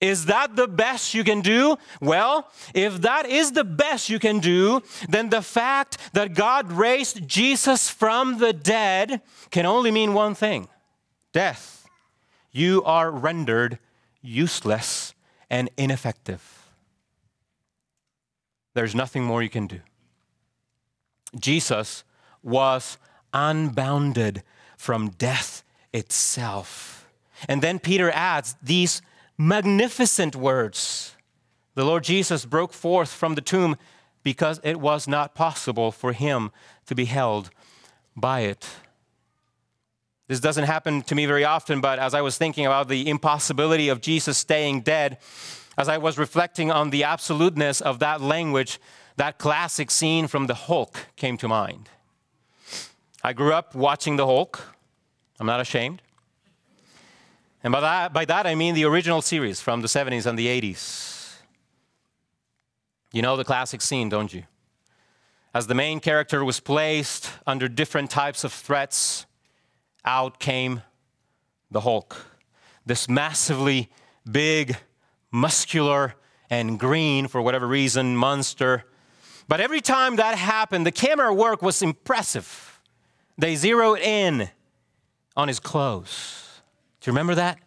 Is 0.00 0.26
that 0.26 0.54
the 0.54 0.68
best 0.68 1.12
you 1.12 1.24
can 1.24 1.40
do? 1.40 1.76
Well, 2.00 2.50
if 2.72 3.00
that 3.02 3.26
is 3.26 3.52
the 3.52 3.64
best 3.64 4.08
you 4.08 4.20
can 4.20 4.38
do, 4.38 4.82
then 5.08 5.30
the 5.30 5.42
fact 5.42 5.98
that 6.12 6.34
God 6.34 6.70
raised 6.70 7.26
Jesus 7.26 7.90
from 7.90 8.38
the 8.38 8.52
dead 8.52 9.22
can 9.50 9.66
only 9.66 9.90
mean 9.90 10.14
one 10.14 10.34
thing 10.34 10.68
death. 11.32 11.88
You 12.52 12.82
are 12.84 13.10
rendered 13.10 13.78
useless 14.22 15.14
and 15.50 15.68
ineffective. 15.76 16.70
There's 18.74 18.94
nothing 18.94 19.24
more 19.24 19.42
you 19.42 19.50
can 19.50 19.66
do. 19.66 19.80
Jesus 21.38 22.04
was 22.42 22.98
unbounded 23.32 24.42
from 24.76 25.10
death 25.10 25.64
itself. 25.92 27.08
And 27.48 27.62
then 27.62 27.78
Peter 27.78 28.10
adds 28.10 28.56
these 28.62 29.02
magnificent 29.38 30.34
words. 30.34 31.14
The 31.74 31.84
Lord 31.84 32.02
Jesus 32.02 32.44
broke 32.44 32.72
forth 32.72 33.10
from 33.10 33.36
the 33.36 33.40
tomb 33.40 33.76
because 34.24 34.60
it 34.64 34.80
was 34.80 35.06
not 35.06 35.36
possible 35.36 35.92
for 35.92 36.12
him 36.12 36.50
to 36.86 36.94
be 36.94 37.04
held 37.04 37.50
by 38.16 38.40
it. 38.40 38.68
This 40.26 40.40
doesn't 40.40 40.64
happen 40.64 41.02
to 41.02 41.14
me 41.14 41.24
very 41.24 41.44
often, 41.44 41.80
but 41.80 41.98
as 41.98 42.12
I 42.14 42.20
was 42.20 42.36
thinking 42.36 42.66
about 42.66 42.88
the 42.88 43.08
impossibility 43.08 43.88
of 43.88 44.00
Jesus 44.00 44.36
staying 44.36 44.82
dead, 44.82 45.18
as 45.78 45.88
I 45.88 45.96
was 45.98 46.18
reflecting 46.18 46.70
on 46.72 46.90
the 46.90 47.04
absoluteness 47.04 47.80
of 47.80 48.00
that 48.00 48.20
language, 48.20 48.80
that 49.16 49.38
classic 49.38 49.90
scene 49.90 50.26
from 50.26 50.48
The 50.48 50.54
Hulk 50.54 51.06
came 51.16 51.38
to 51.38 51.48
mind. 51.48 51.88
I 53.22 53.32
grew 53.32 53.52
up 53.52 53.74
watching 53.74 54.16
The 54.16 54.26
Hulk. 54.26 54.60
I'm 55.38 55.46
not 55.46 55.60
ashamed. 55.60 56.02
And 57.62 57.72
by 57.72 57.80
that, 57.80 58.12
by 58.12 58.24
that 58.24 58.46
I 58.46 58.54
mean 58.54 58.74
the 58.74 58.84
original 58.84 59.20
series 59.20 59.60
from 59.60 59.80
the 59.80 59.88
70s 59.88 60.26
and 60.26 60.38
the 60.38 60.46
80s. 60.46 61.36
You 63.12 63.22
know 63.22 63.36
the 63.36 63.44
classic 63.44 63.80
scene, 63.80 64.08
don't 64.08 64.32
you? 64.32 64.44
As 65.54 65.66
the 65.66 65.74
main 65.74 65.98
character 65.98 66.44
was 66.44 66.60
placed 66.60 67.30
under 67.46 67.68
different 67.68 68.10
types 68.10 68.44
of 68.44 68.52
threats, 68.52 69.26
out 70.04 70.38
came 70.38 70.82
the 71.70 71.80
Hulk. 71.80 72.26
This 72.86 73.08
massively 73.08 73.90
big, 74.30 74.76
muscular, 75.30 76.14
and 76.50 76.78
green, 76.78 77.28
for 77.28 77.42
whatever 77.42 77.66
reason, 77.66 78.16
monster. 78.16 78.84
But 79.48 79.60
every 79.60 79.80
time 79.80 80.16
that 80.16 80.36
happened, 80.36 80.86
the 80.86 80.92
camera 80.92 81.32
work 81.34 81.60
was 81.62 81.82
impressive. 81.82 82.80
They 83.36 83.56
zeroed 83.56 83.98
in 83.98 84.50
on 85.36 85.48
his 85.48 85.60
clothes. 85.60 86.47
Do 87.00 87.08
you 87.08 87.12
remember 87.12 87.34
that? 87.36 87.58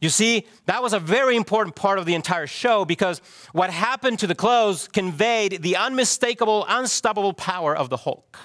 You 0.00 0.10
see, 0.10 0.46
that 0.66 0.82
was 0.82 0.92
a 0.92 0.98
very 0.98 1.34
important 1.34 1.76
part 1.76 1.98
of 1.98 2.04
the 2.04 2.14
entire 2.14 2.46
show 2.46 2.84
because 2.84 3.20
what 3.52 3.70
happened 3.70 4.18
to 4.18 4.26
the 4.26 4.34
clothes 4.34 4.88
conveyed 4.88 5.62
the 5.62 5.76
unmistakable, 5.76 6.66
unstoppable 6.68 7.32
power 7.32 7.74
of 7.74 7.88
the 7.88 7.96
Hulk. 7.96 8.38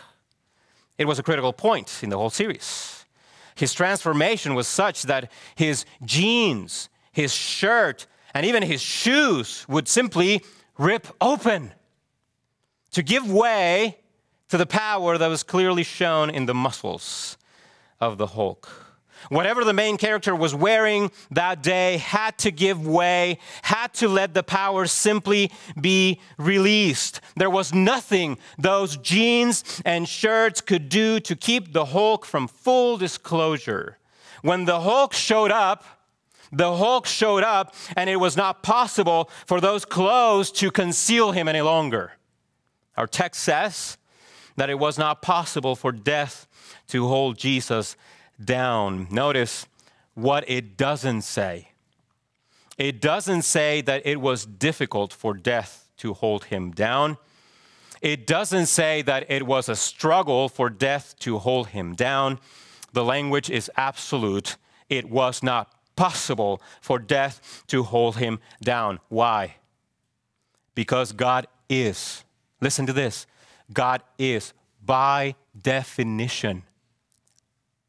It 0.98 1.06
was 1.06 1.20
a 1.20 1.24
critical 1.24 1.52
point 1.52 2.00
in 2.02 2.10
the 2.10 2.18
whole 2.18 2.30
series. 2.30 3.06
His 3.56 3.74
transformation 3.74 4.54
was 4.54 4.68
such 4.68 5.04
that 5.04 5.32
his 5.56 5.84
jeans, 6.06 6.88
his 7.12 7.34
shirt, 7.34 8.08
and 8.34 8.46
even 8.46 8.64
his 8.64 8.82
shoes 8.82 9.66
would 9.68 9.88
simply 9.88 10.44
rip 10.78 11.08
open 11.20 11.74
to 12.92 13.04
give 13.04 13.30
way 13.30 13.98
to 14.48 14.58
the 14.58 14.66
power 14.66 15.18
that 15.18 15.28
was 15.28 15.44
clearly 15.44 15.84
shown 15.84 16.30
in 16.30 16.46
the 16.46 16.54
muscles 16.54 17.38
of 18.00 18.18
the 18.18 18.28
Hulk. 18.28 18.89
Whatever 19.28 19.64
the 19.64 19.74
main 19.74 19.98
character 19.98 20.34
was 20.34 20.56
wearing 20.56 21.12
that 21.32 21.62
day 21.62 21.98
had 21.98 22.38
to 22.40 22.52
give 22.52 22.88
way, 22.88 23.40
had 23.64 23.94
to 23.96 24.08
let 24.08 24.34
the 24.34 24.44
power 24.44 24.86
simply 24.86 25.52
be 25.80 26.22
released. 26.38 27.20
There 27.36 27.50
was 27.50 27.74
nothing 27.74 28.38
those 28.58 28.98
jeans 28.98 29.82
and 29.86 30.08
shirts 30.08 30.62
could 30.62 30.90
do 30.90 31.20
to 31.20 31.36
keep 31.36 31.74
the 31.74 31.86
Hulk 31.86 32.26
from 32.26 32.48
full 32.48 32.98
disclosure. 32.98 33.98
When 34.42 34.66
the 34.66 34.80
Hulk 34.82 35.14
showed 35.14 35.52
up, 35.52 35.84
the 36.52 36.78
Hulk 36.78 37.06
showed 37.06 37.44
up, 37.44 37.76
and 37.96 38.10
it 38.10 38.16
was 38.16 38.36
not 38.36 38.64
possible 38.64 39.30
for 39.46 39.62
those 39.62 39.86
clothes 39.86 40.52
to 40.54 40.72
conceal 40.72 41.32
him 41.32 41.48
any 41.48 41.62
longer. 41.62 42.14
Our 42.98 43.06
text 43.06 43.44
says 43.44 43.98
that 44.56 44.70
it 44.70 44.80
was 44.80 44.98
not 44.98 45.22
possible 45.22 45.76
for 45.76 45.92
death 45.92 46.48
to 46.88 47.08
hold 47.08 47.38
Jesus 47.38 47.96
down. 48.44 49.08
Notice 49.12 49.68
what 50.14 50.50
it 50.50 50.78
doesn't 50.78 51.22
say. 51.22 51.70
It 52.78 53.02
doesn't 53.02 53.42
say 53.42 53.82
that 53.82 54.06
it 54.06 54.22
was 54.22 54.46
difficult 54.46 55.12
for 55.12 55.34
death 55.34 55.90
to 55.98 56.14
hold 56.14 56.46
him 56.46 56.72
down. 56.72 57.18
It 58.02 58.26
doesn't 58.26 58.68
say 58.68 59.02
that 59.02 59.30
it 59.30 59.46
was 59.46 59.68
a 59.68 59.76
struggle 59.76 60.48
for 60.48 60.70
death 60.70 61.16
to 61.20 61.40
hold 61.40 61.68
him 61.68 61.94
down. 61.96 62.40
The 62.94 63.04
language 63.04 63.50
is 63.50 63.70
absolute. 63.76 64.56
It 64.88 65.10
was 65.10 65.44
not 65.44 65.74
possible 65.96 66.62
for 66.80 66.98
death 66.98 67.64
to 67.68 67.84
hold 67.84 68.18
him 68.18 68.40
down. 68.62 69.00
Why? 69.10 69.56
Because 70.74 71.12
God 71.12 71.48
is. 71.68 72.24
Listen 72.62 72.86
to 72.86 72.94
this 72.94 73.28
God 73.74 74.02
is, 74.18 74.54
by 74.84 75.36
definition, 75.62 76.64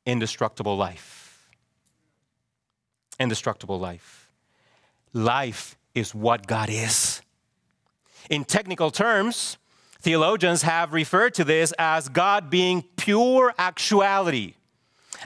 indestructible 0.06 0.76
life. 0.76 1.48
Indestructible 3.18 3.78
life. 3.78 4.30
Life 5.12 5.76
is 5.94 6.14
what 6.14 6.46
God 6.46 6.68
is. 6.70 7.22
In 8.30 8.44
technical 8.44 8.90
terms, 8.90 9.58
theologians 10.00 10.62
have 10.62 10.92
referred 10.92 11.34
to 11.34 11.44
this 11.44 11.72
as 11.78 12.08
God 12.08 12.48
being 12.50 12.82
pure 12.96 13.52
actuality. 13.58 14.54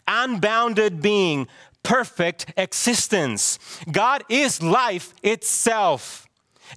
unbounded 0.09 1.01
being, 1.01 1.47
perfect 1.83 2.53
existence. 2.57 3.59
God 3.91 4.25
is 4.29 4.63
life 4.63 5.15
itself. 5.23 6.27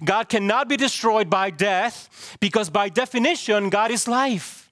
God 0.04 0.28
cannot 0.28 0.68
be 0.68 0.76
destroyed 0.76 1.28
by 1.30 1.50
death 1.50 2.36
because, 2.40 2.70
by 2.70 2.88
definition, 2.88 3.70
God 3.70 3.90
is 3.90 4.06
life. 4.06 4.67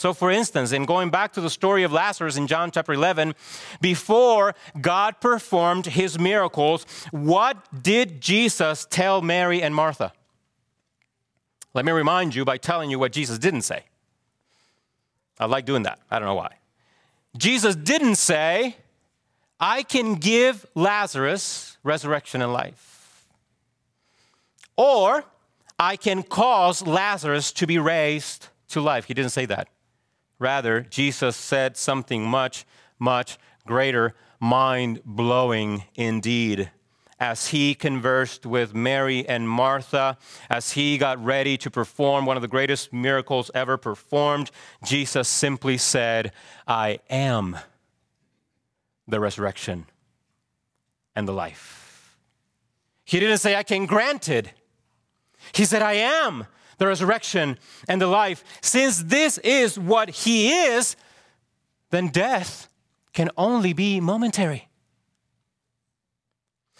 So, 0.00 0.14
for 0.14 0.30
instance, 0.30 0.72
in 0.72 0.86
going 0.86 1.10
back 1.10 1.34
to 1.34 1.42
the 1.42 1.50
story 1.50 1.82
of 1.82 1.92
Lazarus 1.92 2.38
in 2.38 2.46
John 2.46 2.70
chapter 2.70 2.94
11, 2.94 3.34
before 3.82 4.54
God 4.80 5.20
performed 5.20 5.84
his 5.84 6.18
miracles, 6.18 6.86
what 7.10 7.82
did 7.82 8.18
Jesus 8.18 8.86
tell 8.88 9.20
Mary 9.20 9.60
and 9.60 9.74
Martha? 9.74 10.14
Let 11.74 11.84
me 11.84 11.92
remind 11.92 12.34
you 12.34 12.46
by 12.46 12.56
telling 12.56 12.88
you 12.88 12.98
what 12.98 13.12
Jesus 13.12 13.38
didn't 13.38 13.60
say. 13.60 13.84
I 15.38 15.44
like 15.44 15.66
doing 15.66 15.82
that. 15.82 15.98
I 16.10 16.18
don't 16.18 16.28
know 16.28 16.34
why. 16.34 16.54
Jesus 17.36 17.76
didn't 17.76 18.16
say, 18.16 18.76
I 19.60 19.82
can 19.82 20.14
give 20.14 20.64
Lazarus 20.74 21.76
resurrection 21.82 22.40
and 22.40 22.54
life. 22.54 23.26
Or 24.78 25.24
I 25.78 25.96
can 25.96 26.22
cause 26.22 26.86
Lazarus 26.86 27.52
to 27.52 27.66
be 27.66 27.78
raised 27.78 28.48
to 28.70 28.80
life. 28.80 29.04
He 29.04 29.12
didn't 29.12 29.32
say 29.32 29.44
that. 29.44 29.68
Rather, 30.40 30.80
Jesus 30.80 31.36
said 31.36 31.76
something 31.76 32.24
much, 32.24 32.64
much 32.98 33.38
greater, 33.66 34.14
mind 34.40 35.00
blowing 35.04 35.84
indeed. 35.94 36.70
As 37.20 37.48
he 37.48 37.74
conversed 37.74 38.46
with 38.46 38.74
Mary 38.74 39.28
and 39.28 39.46
Martha, 39.46 40.16
as 40.48 40.72
he 40.72 40.96
got 40.96 41.22
ready 41.22 41.58
to 41.58 41.70
perform 41.70 42.24
one 42.24 42.36
of 42.38 42.40
the 42.40 42.48
greatest 42.48 42.90
miracles 42.90 43.50
ever 43.54 43.76
performed, 43.76 44.50
Jesus 44.82 45.28
simply 45.28 45.76
said, 45.76 46.32
I 46.66 47.00
am 47.10 47.58
the 49.06 49.20
resurrection 49.20 49.84
and 51.14 51.28
the 51.28 51.32
life. 51.32 52.16
He 53.04 53.20
didn't 53.20 53.38
say, 53.38 53.54
I 53.54 53.64
can 53.64 53.84
grant 53.84 54.30
it. 54.30 54.54
He 55.52 55.66
said, 55.66 55.82
I 55.82 55.94
am 55.94 56.46
the 56.80 56.86
resurrection 56.86 57.58
and 57.88 58.00
the 58.00 58.06
life. 58.06 58.42
Since 58.62 59.04
this 59.04 59.38
is 59.38 59.78
what 59.78 60.08
He 60.08 60.50
is, 60.50 60.96
then 61.90 62.08
death 62.08 62.68
can 63.12 63.30
only 63.36 63.74
be 63.74 64.00
momentary, 64.00 64.68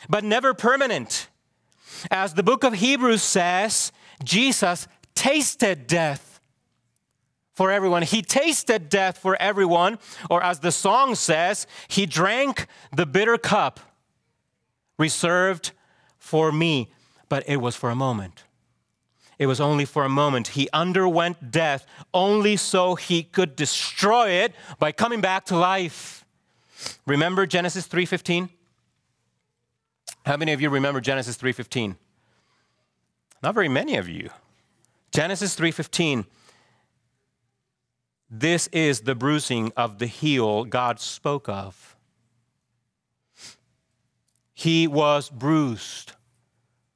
but 0.08 0.24
never 0.24 0.54
permanent. 0.54 1.28
As 2.10 2.32
the 2.32 2.42
book 2.42 2.64
of 2.64 2.72
Hebrews 2.72 3.22
says, 3.22 3.92
Jesus 4.24 4.88
tasted 5.14 5.86
death 5.86 6.40
for 7.52 7.70
everyone. 7.70 8.02
He 8.02 8.22
tasted 8.22 8.88
death 8.88 9.18
for 9.18 9.36
everyone, 9.38 9.98
or 10.30 10.42
as 10.42 10.60
the 10.60 10.72
song 10.72 11.14
says, 11.14 11.66
he 11.88 12.06
drank 12.06 12.66
the 12.90 13.04
bitter 13.04 13.36
cup 13.36 13.80
reserved 14.98 15.72
for 16.16 16.52
me, 16.52 16.90
but 17.28 17.46
it 17.46 17.58
was 17.58 17.76
for 17.76 17.90
a 17.90 17.94
moment. 17.94 18.44
It 19.40 19.46
was 19.46 19.58
only 19.60 19.86
for 19.86 20.04
a 20.04 20.08
moment. 20.08 20.48
He 20.48 20.68
underwent 20.70 21.50
death 21.50 21.86
only 22.12 22.58
so 22.58 22.94
he 22.94 23.22
could 23.22 23.56
destroy 23.56 24.32
it 24.44 24.54
by 24.78 24.92
coming 24.92 25.22
back 25.22 25.46
to 25.46 25.56
life. 25.56 26.26
Remember 27.06 27.46
Genesis 27.46 27.86
3:15? 27.86 28.50
How 30.26 30.36
many 30.36 30.52
of 30.52 30.60
you 30.60 30.68
remember 30.68 31.00
Genesis 31.00 31.38
3:15? 31.38 31.96
Not 33.42 33.54
very 33.54 33.70
many 33.70 33.96
of 33.96 34.10
you. 34.10 34.28
Genesis 35.10 35.54
3:15 35.54 36.26
this 38.32 38.68
is 38.68 39.00
the 39.00 39.16
bruising 39.16 39.72
of 39.76 39.98
the 39.98 40.06
heel 40.06 40.64
God 40.64 41.00
spoke 41.00 41.48
of. 41.48 41.96
He 44.54 44.86
was 44.86 45.30
bruised 45.30 46.12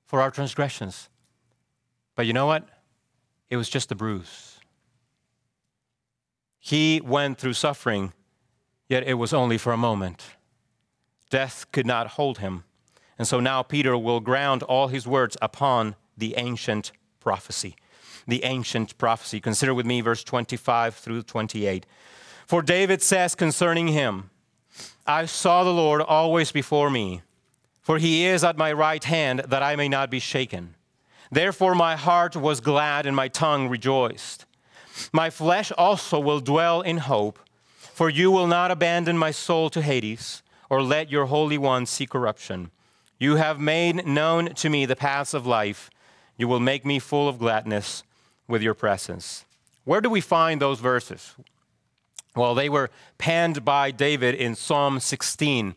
for 0.04 0.20
our 0.20 0.30
transgressions. 0.30 1.08
But 2.14 2.26
you 2.26 2.32
know 2.32 2.46
what? 2.46 2.68
It 3.50 3.56
was 3.56 3.68
just 3.68 3.92
a 3.92 3.94
bruise. 3.94 4.58
He 6.58 7.00
went 7.04 7.38
through 7.38 7.54
suffering, 7.54 8.12
yet 8.88 9.04
it 9.06 9.14
was 9.14 9.32
only 9.32 9.58
for 9.58 9.72
a 9.72 9.76
moment. 9.76 10.24
Death 11.30 11.66
could 11.72 11.86
not 11.86 12.08
hold 12.08 12.38
him. 12.38 12.64
And 13.18 13.28
so 13.28 13.38
now 13.40 13.62
Peter 13.62 13.96
will 13.96 14.20
ground 14.20 14.62
all 14.62 14.88
his 14.88 15.06
words 15.06 15.36
upon 15.42 15.94
the 16.16 16.34
ancient 16.36 16.92
prophecy 17.20 17.76
the 18.26 18.44
ancient 18.44 18.96
prophecy. 18.98 19.40
Consider 19.40 19.74
with 19.74 19.86
me 19.86 20.00
verse 20.00 20.24
25 20.24 20.94
through 20.94 21.22
28. 21.22 21.86
For 22.46 22.62
David 22.62 23.02
says 23.02 23.34
concerning 23.34 23.88
him, 23.88 24.30
I 25.06 25.26
saw 25.26 25.64
the 25.64 25.72
Lord 25.72 26.00
always 26.00 26.52
before 26.52 26.90
me, 26.90 27.22
for 27.80 27.98
he 27.98 28.24
is 28.24 28.44
at 28.44 28.56
my 28.56 28.72
right 28.72 29.04
hand 29.04 29.40
that 29.48 29.62
I 29.62 29.76
may 29.76 29.88
not 29.88 30.10
be 30.10 30.18
shaken. 30.18 30.74
Therefore 31.34 31.74
my 31.74 31.96
heart 31.96 32.36
was 32.36 32.60
glad 32.60 33.06
and 33.06 33.16
my 33.16 33.26
tongue 33.26 33.68
rejoiced. 33.68 34.44
My 35.12 35.30
flesh 35.30 35.72
also 35.72 36.20
will 36.20 36.38
dwell 36.38 36.80
in 36.80 36.98
hope, 36.98 37.40
for 37.76 38.08
you 38.08 38.30
will 38.30 38.46
not 38.46 38.70
abandon 38.70 39.18
my 39.18 39.32
soul 39.32 39.68
to 39.70 39.82
Hades, 39.82 40.44
or 40.70 40.80
let 40.80 41.10
your 41.10 41.26
Holy 41.26 41.58
One 41.58 41.86
see 41.86 42.06
corruption. 42.06 42.70
You 43.18 43.34
have 43.34 43.58
made 43.58 44.06
known 44.06 44.54
to 44.54 44.68
me 44.68 44.86
the 44.86 44.94
paths 44.94 45.34
of 45.34 45.44
life. 45.44 45.90
You 46.36 46.46
will 46.46 46.60
make 46.60 46.84
me 46.84 47.00
full 47.00 47.28
of 47.28 47.40
gladness 47.40 48.04
with 48.46 48.62
your 48.62 48.74
presence. 48.74 49.44
Where 49.82 50.00
do 50.00 50.08
we 50.08 50.20
find 50.20 50.62
those 50.62 50.78
verses? 50.78 51.34
Well, 52.36 52.54
they 52.54 52.68
were 52.68 52.90
penned 53.18 53.64
by 53.64 53.90
David 53.90 54.36
in 54.36 54.54
Psalm 54.54 55.00
16, 55.00 55.74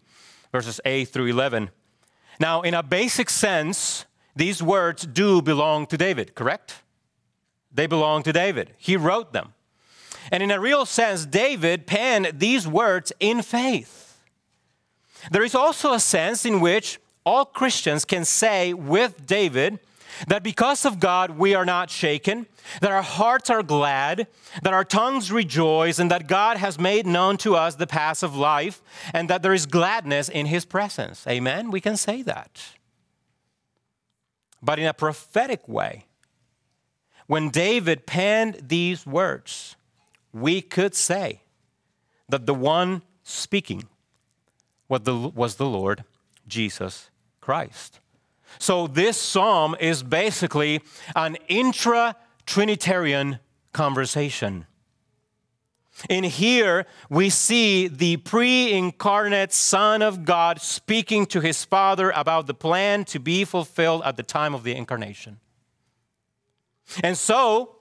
verses 0.52 0.80
8 0.86 1.06
through 1.06 1.26
11. 1.26 1.72
Now, 2.39 2.62
in 2.62 2.76
a 2.76 2.84
basic 2.84 3.32
sense, 3.32 4.06
these 4.38 4.62
words 4.62 5.06
do 5.06 5.41
belong 5.41 5.88
to 5.88 5.97
David, 5.97 6.36
correct? 6.36 6.82
They 7.71 7.88
belong 7.88 8.23
to 8.23 8.34
David. 8.34 8.73
He 8.78 8.95
wrote 8.97 9.34
them. 9.34 9.54
And 10.32 10.43
in 10.43 10.52
a 10.52 10.60
real 10.60 10.86
sense, 10.86 11.26
David 11.26 11.88
penned 11.88 12.39
these 12.39 12.67
words 12.67 13.12
in 13.19 13.41
faith. 13.41 14.19
There 15.32 15.43
is 15.43 15.56
also 15.56 15.93
a 15.93 16.00
sense 16.00 16.45
in 16.45 16.60
which 16.60 17.00
all 17.26 17.45
Christians 17.45 18.06
can 18.06 18.26
say 18.26 18.73
with 18.73 19.26
David, 19.26 19.80
that 20.28 20.43
because 20.43 20.86
of 20.86 21.00
God 21.00 21.32
we 21.32 21.54
are 21.54 21.65
not 21.65 21.89
shaken, 21.89 22.47
that 22.82 22.91
our 22.91 23.02
hearts 23.02 23.50
are 23.50 23.62
glad, 23.62 24.28
that 24.63 24.73
our 24.73 24.84
tongues 24.84 25.32
rejoice, 25.32 26.00
and 26.00 26.10
that 26.10 26.28
God 26.28 26.58
has 26.58 26.80
made 26.80 27.06
known 27.06 27.38
to 27.38 27.56
us 27.56 27.76
the 27.76 27.86
paths 27.86 28.23
of 28.23 28.36
life, 28.36 28.82
and 29.13 29.30
that 29.30 29.43
there 29.43 29.54
is 29.54 29.65
gladness 29.65 30.30
in 30.30 30.47
His 30.47 30.65
presence. 30.65 31.26
Amen? 31.28 31.69
We 31.69 31.82
can 31.82 31.97
say 31.97 32.21
that. 32.23 32.77
But 34.67 34.80
in 34.80 34.86
a 34.86 34.93
prophetic 34.93 35.65
way, 35.69 36.08
when 37.25 37.51
David 37.51 38.06
penned 38.06 38.67
these 38.67 39.06
words, 39.06 39.77
we 40.34 40.62
could 40.62 40.93
say 40.93 41.43
that 42.27 42.45
the 42.45 42.53
one 42.53 43.01
speaking 43.23 43.86
was 44.89 45.03
the, 45.56 45.65
Lord 45.65 46.03
Jesus 46.49 47.10
Christ. 47.39 48.01
So, 48.60 48.88
this 48.88 49.15
psalm 49.15 49.73
is 49.80 50.03
basically 50.03 50.82
an 51.15 51.38
intra 51.47 52.17
Trinitarian 52.45 53.39
conversation. 53.71 54.65
In 56.10 56.24
here, 56.24 56.86
we 57.10 57.30
see 57.30 57.88
the 57.88 58.18
pre 58.18 58.72
incarnate 58.72 59.52
Son 59.52 60.02
of 60.02 60.26
God 60.26 60.62
speaking 60.62 61.26
to 61.28 61.42
his 61.42 61.66
Father 61.66 62.12
about 62.12 62.48
the 62.48 62.54
plan 62.54 63.04
to 63.06 63.20
be 63.20 63.44
fulfilled 63.44 64.04
at 64.06 64.16
the 64.16 64.24
time 64.24 64.54
of 64.54 64.64
the 64.64 64.76
incarnation. 64.76 65.40
And 67.04 67.18
so, 67.18 67.78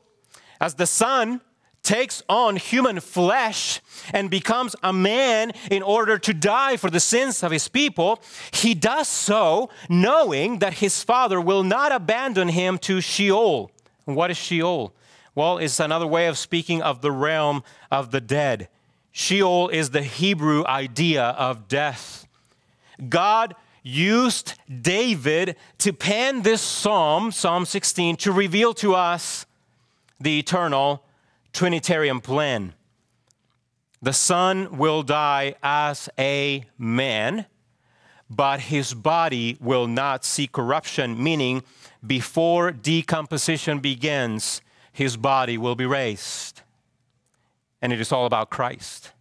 as 0.60 0.74
the 0.74 0.86
Son 0.86 1.40
takes 1.82 2.22
on 2.28 2.56
human 2.56 2.98
flesh 2.98 3.80
and 4.12 4.28
becomes 4.28 4.74
a 4.82 4.92
man 4.92 5.52
in 5.70 5.82
order 5.82 6.18
to 6.18 6.34
die 6.34 6.76
for 6.76 6.90
the 6.90 6.98
sins 6.98 7.44
of 7.44 7.52
his 7.52 7.68
people, 7.68 8.20
he 8.50 8.74
does 8.74 9.06
so 9.06 9.70
knowing 9.88 10.58
that 10.58 10.74
his 10.74 11.04
father 11.04 11.40
will 11.40 11.62
not 11.62 11.92
abandon 11.92 12.48
him 12.48 12.76
to 12.78 13.00
Sheol. 13.00 13.70
What 14.04 14.32
is 14.32 14.36
Sheol? 14.36 14.95
Well, 15.36 15.58
it's 15.58 15.78
another 15.80 16.06
way 16.06 16.28
of 16.28 16.38
speaking 16.38 16.80
of 16.80 17.02
the 17.02 17.12
realm 17.12 17.62
of 17.90 18.10
the 18.10 18.22
dead. 18.22 18.70
Sheol 19.12 19.68
is 19.68 19.90
the 19.90 20.02
Hebrew 20.02 20.64
idea 20.66 21.22
of 21.22 21.68
death. 21.68 22.26
God 23.10 23.54
used 23.82 24.54
David 24.80 25.56
to 25.76 25.92
pen 25.92 26.40
this 26.40 26.62
psalm, 26.62 27.32
Psalm 27.32 27.66
16, 27.66 28.16
to 28.16 28.32
reveal 28.32 28.72
to 28.74 28.94
us 28.94 29.44
the 30.18 30.38
eternal 30.38 31.04
Trinitarian 31.52 32.22
plan. 32.22 32.72
The 34.00 34.14
Son 34.14 34.78
will 34.78 35.02
die 35.02 35.56
as 35.62 36.08
a 36.18 36.64
man, 36.78 37.44
but 38.30 38.60
his 38.60 38.94
body 38.94 39.58
will 39.60 39.86
not 39.86 40.24
see 40.24 40.46
corruption, 40.46 41.22
meaning 41.22 41.62
before 42.06 42.72
decomposition 42.72 43.80
begins, 43.80 44.62
his 44.96 45.18
body 45.18 45.58
will 45.58 45.74
be 45.74 45.84
raised. 45.84 46.62
And 47.82 47.92
it 47.92 48.00
is 48.00 48.12
all 48.12 48.24
about 48.24 48.48
Christ. 48.48 49.12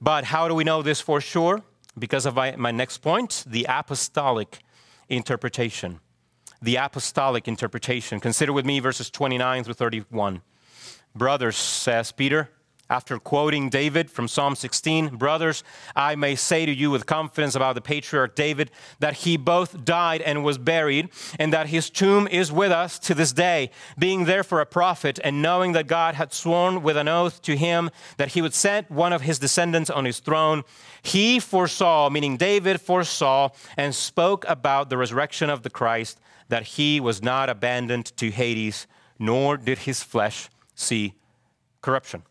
But 0.00 0.24
how 0.24 0.48
do 0.48 0.54
we 0.56 0.64
know 0.64 0.82
this 0.82 1.00
for 1.00 1.20
sure? 1.20 1.62
Because 1.96 2.26
of 2.26 2.34
my, 2.34 2.56
my 2.56 2.72
next 2.72 2.98
point 2.98 3.44
the 3.46 3.66
apostolic 3.68 4.58
interpretation. 5.08 6.00
The 6.60 6.74
apostolic 6.74 7.46
interpretation. 7.46 8.18
Consider 8.18 8.52
with 8.52 8.66
me 8.66 8.80
verses 8.80 9.10
29 9.10 9.62
through 9.62 9.74
31. 9.74 10.42
Brothers, 11.14 11.56
says 11.56 12.10
Peter, 12.10 12.50
after 12.90 13.18
quoting 13.20 13.70
David 13.70 14.10
from 14.10 14.26
Psalm 14.26 14.56
16, 14.56 15.16
brothers, 15.16 15.62
I 15.94 16.16
may 16.16 16.34
say 16.34 16.66
to 16.66 16.72
you 16.72 16.90
with 16.90 17.06
confidence 17.06 17.54
about 17.54 17.76
the 17.76 17.80
patriarch 17.80 18.34
David 18.34 18.72
that 18.98 19.14
he 19.14 19.36
both 19.36 19.84
died 19.84 20.20
and 20.22 20.42
was 20.44 20.58
buried, 20.58 21.08
and 21.38 21.52
that 21.52 21.68
his 21.68 21.88
tomb 21.88 22.26
is 22.26 22.50
with 22.50 22.72
us 22.72 22.98
to 22.98 23.14
this 23.14 23.32
day. 23.32 23.70
Being 23.96 24.24
therefore 24.24 24.60
a 24.60 24.66
prophet, 24.66 25.20
and 25.22 25.40
knowing 25.40 25.70
that 25.72 25.86
God 25.86 26.16
had 26.16 26.34
sworn 26.34 26.82
with 26.82 26.96
an 26.96 27.06
oath 27.06 27.40
to 27.42 27.56
him 27.56 27.90
that 28.16 28.30
he 28.30 28.42
would 28.42 28.54
set 28.54 28.90
one 28.90 29.12
of 29.12 29.22
his 29.22 29.38
descendants 29.38 29.88
on 29.88 30.04
his 30.04 30.18
throne, 30.18 30.64
he 31.00 31.38
foresaw, 31.38 32.10
meaning 32.10 32.36
David 32.36 32.80
foresaw, 32.80 33.50
and 33.76 33.94
spoke 33.94 34.44
about 34.48 34.90
the 34.90 34.98
resurrection 34.98 35.48
of 35.48 35.62
the 35.62 35.70
Christ, 35.70 36.20
that 36.48 36.64
he 36.64 36.98
was 36.98 37.22
not 37.22 37.48
abandoned 37.48 38.06
to 38.16 38.30
Hades, 38.30 38.88
nor 39.16 39.56
did 39.56 39.78
his 39.78 40.02
flesh 40.02 40.48
see 40.74 41.14
corruption. 41.80 42.24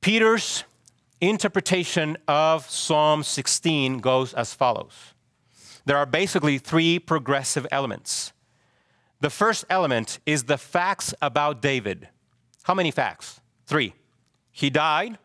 Peter's 0.00 0.64
interpretation 1.20 2.16
of 2.26 2.68
Psalm 2.68 3.22
16 3.22 3.98
goes 3.98 4.32
as 4.34 4.54
follows 4.54 5.14
there 5.84 5.96
are 5.96 6.06
basically 6.06 6.58
three 6.58 6.98
progressive 6.98 7.66
elements. 7.70 8.32
The 9.20 9.30
first 9.30 9.64
element 9.68 10.18
is 10.26 10.44
the 10.44 10.58
facts 10.58 11.14
about 11.20 11.60
David. 11.60 12.08
How 12.62 12.74
many 12.74 12.90
facts? 12.90 13.40
Three. 13.66 13.94
He 14.50 14.70
died, 14.70 15.18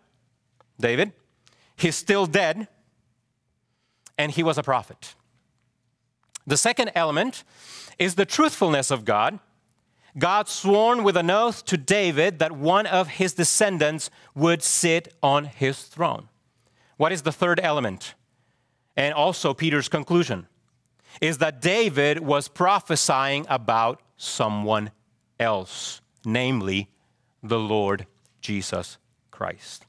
David. 0.79 1.13
He's 1.75 1.95
still 1.95 2.25
dead, 2.25 2.67
and 4.17 4.31
he 4.31 4.43
was 4.43 4.57
a 4.57 4.63
prophet. 4.63 5.15
The 6.47 6.57
second 6.57 6.91
element 6.95 7.43
is 7.97 8.15
the 8.15 8.25
truthfulness 8.25 8.91
of 8.91 9.05
God. 9.05 9.39
God 10.17 10.47
sworn 10.47 11.04
with 11.04 11.17
an 11.17 11.30
oath 11.30 11.65
to 11.65 11.78
David 11.78 12.39
that 12.39 12.54
one 12.54 12.86
of 12.86 13.08
his 13.08 13.34
descendants 13.34 14.10
would 14.34 14.63
sit 14.63 15.13
on 15.21 15.45
his 15.45 15.84
throne. 15.84 16.30
What 16.97 17.12
is 17.12 17.23
the 17.23 17.34
third 17.34 17.60
element? 17.62 18.15
And 18.95 19.13
also 19.13 19.54
Peter's 19.54 19.89
conclusion 19.89 20.47
is 21.21 21.39
that 21.39 21.62
David 21.62 22.19
was 22.19 22.47
prophesying 22.47 23.45
about 23.49 24.01
someone 24.15 24.91
else, 25.39 26.01
namely 26.25 26.89
the 27.43 27.60
Lord 27.60 28.06
Jesus 28.41 28.97
Christ. 29.32 29.86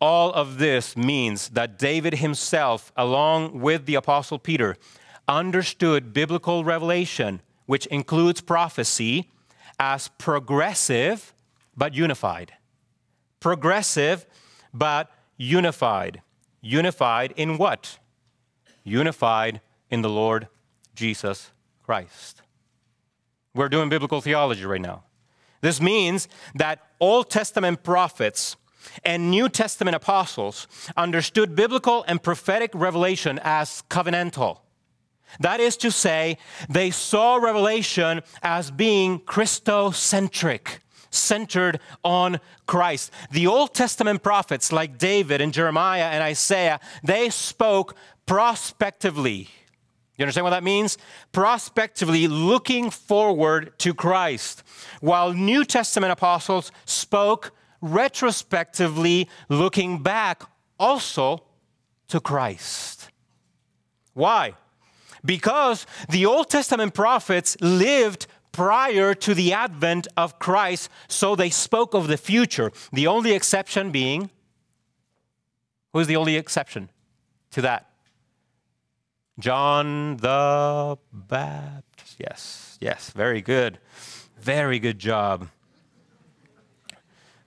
All 0.00 0.32
of 0.32 0.58
this 0.58 0.96
means 0.96 1.48
that 1.50 1.78
David 1.78 2.14
himself, 2.14 2.92
along 2.96 3.60
with 3.60 3.86
the 3.86 3.94
Apostle 3.94 4.38
Peter, 4.38 4.76
understood 5.26 6.12
biblical 6.12 6.64
revelation 6.64 7.40
which 7.66 7.86
includes 7.86 8.40
prophecy, 8.40 9.30
as 9.78 10.08
progressive 10.18 11.34
but 11.76 11.94
unified. 11.94 12.52
Progressive 13.40 14.26
but 14.72 15.10
unified. 15.36 16.22
Unified 16.60 17.32
in 17.36 17.58
what? 17.58 17.98
Unified 18.84 19.60
in 19.90 20.02
the 20.02 20.08
Lord 20.08 20.48
Jesus 20.94 21.50
Christ. 21.82 22.42
We're 23.54 23.68
doing 23.68 23.88
biblical 23.88 24.20
theology 24.20 24.64
right 24.64 24.80
now. 24.80 25.04
This 25.60 25.80
means 25.80 26.28
that 26.54 26.80
Old 27.00 27.30
Testament 27.30 27.82
prophets 27.82 28.56
and 29.04 29.30
New 29.30 29.48
Testament 29.48 29.94
apostles 29.94 30.66
understood 30.96 31.54
biblical 31.54 32.04
and 32.06 32.22
prophetic 32.22 32.70
revelation 32.74 33.40
as 33.42 33.82
covenantal. 33.88 34.58
That 35.40 35.60
is 35.60 35.76
to 35.78 35.90
say, 35.90 36.38
they 36.68 36.90
saw 36.90 37.36
Revelation 37.36 38.22
as 38.42 38.70
being 38.70 39.20
Christocentric, 39.20 40.78
centered 41.10 41.80
on 42.02 42.40
Christ. 42.66 43.10
The 43.30 43.46
Old 43.46 43.74
Testament 43.74 44.22
prophets, 44.22 44.72
like 44.72 44.98
David 44.98 45.40
and 45.40 45.52
Jeremiah 45.52 46.10
and 46.10 46.22
Isaiah, 46.22 46.80
they 47.02 47.30
spoke 47.30 47.94
prospectively. 48.26 49.48
You 50.16 50.22
understand 50.22 50.44
what 50.44 50.50
that 50.50 50.64
means? 50.64 50.96
Prospectively 51.32 52.28
looking 52.28 52.90
forward 52.90 53.76
to 53.80 53.94
Christ, 53.94 54.62
while 55.00 55.32
New 55.32 55.64
Testament 55.64 56.12
apostles 56.12 56.70
spoke 56.84 57.52
retrospectively 57.80 59.28
looking 59.48 60.02
back 60.02 60.42
also 60.78 61.44
to 62.08 62.20
Christ. 62.20 63.10
Why? 64.14 64.54
Because 65.24 65.86
the 66.08 66.26
Old 66.26 66.50
Testament 66.50 66.94
prophets 66.94 67.56
lived 67.60 68.26
prior 68.52 69.14
to 69.14 69.34
the 69.34 69.52
advent 69.52 70.06
of 70.16 70.38
Christ, 70.38 70.88
so 71.08 71.34
they 71.34 71.50
spoke 71.50 71.94
of 71.94 72.06
the 72.06 72.16
future. 72.16 72.70
The 72.92 73.06
only 73.06 73.32
exception 73.32 73.90
being 73.90 74.30
who's 75.92 76.06
the 76.06 76.16
only 76.16 76.36
exception 76.36 76.90
to 77.52 77.62
that? 77.62 77.90
John 79.38 80.16
the 80.18 80.98
Baptist. 81.12 82.16
Yes, 82.18 82.78
yes, 82.80 83.10
very 83.10 83.40
good. 83.40 83.78
Very 84.40 84.78
good 84.78 84.98
job. 84.98 85.48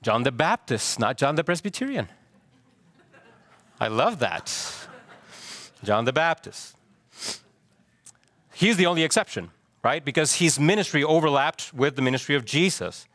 John 0.01 0.23
the 0.23 0.31
Baptist, 0.31 0.99
not 0.99 1.17
John 1.17 1.35
the 1.35 1.43
Presbyterian. 1.43 2.07
I 3.79 3.89
love 3.89 4.19
that. 4.19 4.51
John 5.83 6.05
the 6.05 6.13
Baptist. 6.13 6.76
He's 8.57 8.75
the 8.75 8.87
only 8.87 9.03
exception, 9.03 9.51
right? 9.83 10.03
Because 10.03 10.37
his 10.37 10.59
ministry 10.59 11.03
overlapped 11.03 11.75
with 11.75 11.95
the 11.95 12.01
ministry 12.01 12.33
of 12.33 12.43
Jesus. 12.43 13.05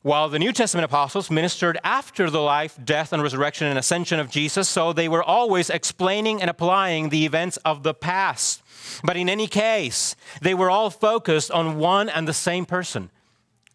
While 0.00 0.30
the 0.30 0.38
New 0.38 0.54
Testament 0.54 0.86
apostles 0.86 1.30
ministered 1.30 1.78
after 1.84 2.30
the 2.30 2.40
life, 2.40 2.78
death, 2.82 3.12
and 3.12 3.22
resurrection 3.22 3.66
and 3.66 3.78
ascension 3.78 4.18
of 4.18 4.30
Jesus, 4.30 4.70
so 4.70 4.94
they 4.94 5.06
were 5.06 5.22
always 5.22 5.68
explaining 5.68 6.40
and 6.40 6.48
applying 6.48 7.10
the 7.10 7.26
events 7.26 7.58
of 7.58 7.82
the 7.82 7.92
past. 7.92 8.62
But 9.04 9.18
in 9.18 9.28
any 9.28 9.46
case, 9.46 10.16
they 10.40 10.54
were 10.54 10.70
all 10.70 10.88
focused 10.88 11.50
on 11.50 11.78
one 11.78 12.08
and 12.08 12.26
the 12.26 12.32
same 12.32 12.64
person 12.64 13.10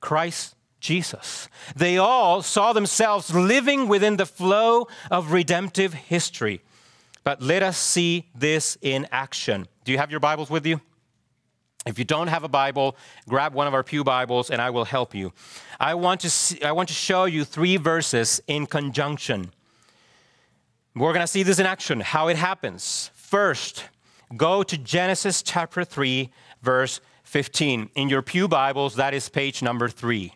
Christ 0.02 0.56
Jesus. 0.80 1.50
They 1.76 2.00
all 2.00 2.42
saw 2.42 2.74
themselves 2.74 3.32
living 3.32 3.88
within 3.88 4.18
the 4.18 4.26
flow 4.26 4.88
of 5.12 5.32
redemptive 5.32 5.94
history. 5.94 6.62
But 7.28 7.42
let 7.42 7.62
us 7.62 7.78
see 7.78 8.30
this 8.34 8.78
in 8.82 9.06
action. 9.12 9.68
Do 9.84 9.92
you 9.92 9.98
have 9.98 10.12
your 10.12 10.22
Bibles 10.22 10.50
with 10.50 10.66
you? 10.66 10.80
If 11.86 12.00
you 12.00 12.06
don't 12.06 12.28
have 12.28 12.46
a 12.46 12.48
Bible, 12.48 12.96
grab 13.28 13.54
one 13.54 13.68
of 13.68 13.74
our 13.74 13.84
Pew 13.84 14.06
Bibles 14.06 14.50
and 14.50 14.62
I 14.62 14.70
will 14.70 14.86
help 14.86 15.14
you. 15.14 15.34
I 15.78 15.96
want 15.96 16.22
to, 16.22 16.30
see, 16.30 16.64
I 16.64 16.72
want 16.72 16.88
to 16.88 16.96
show 16.96 17.26
you 17.26 17.44
three 17.44 17.76
verses 17.76 18.42
in 18.48 18.66
conjunction. 18.66 19.52
We're 20.96 21.12
going 21.12 21.20
to 21.20 21.28
see 21.28 21.44
this 21.44 21.60
in 21.60 21.66
action, 21.66 22.00
how 22.00 22.30
it 22.30 22.38
happens. 22.38 23.12
First, 23.14 23.84
go 24.38 24.64
to 24.64 24.78
Genesis 24.78 25.42
chapter 25.42 25.84
3, 25.84 26.32
verse 26.62 27.02
15. 27.24 27.90
In 27.96 28.08
your 28.08 28.22
Pew 28.22 28.48
Bibles, 28.48 28.96
that 28.96 29.14
is 29.14 29.28
page 29.28 29.62
number 29.62 29.90
3. 29.90 30.32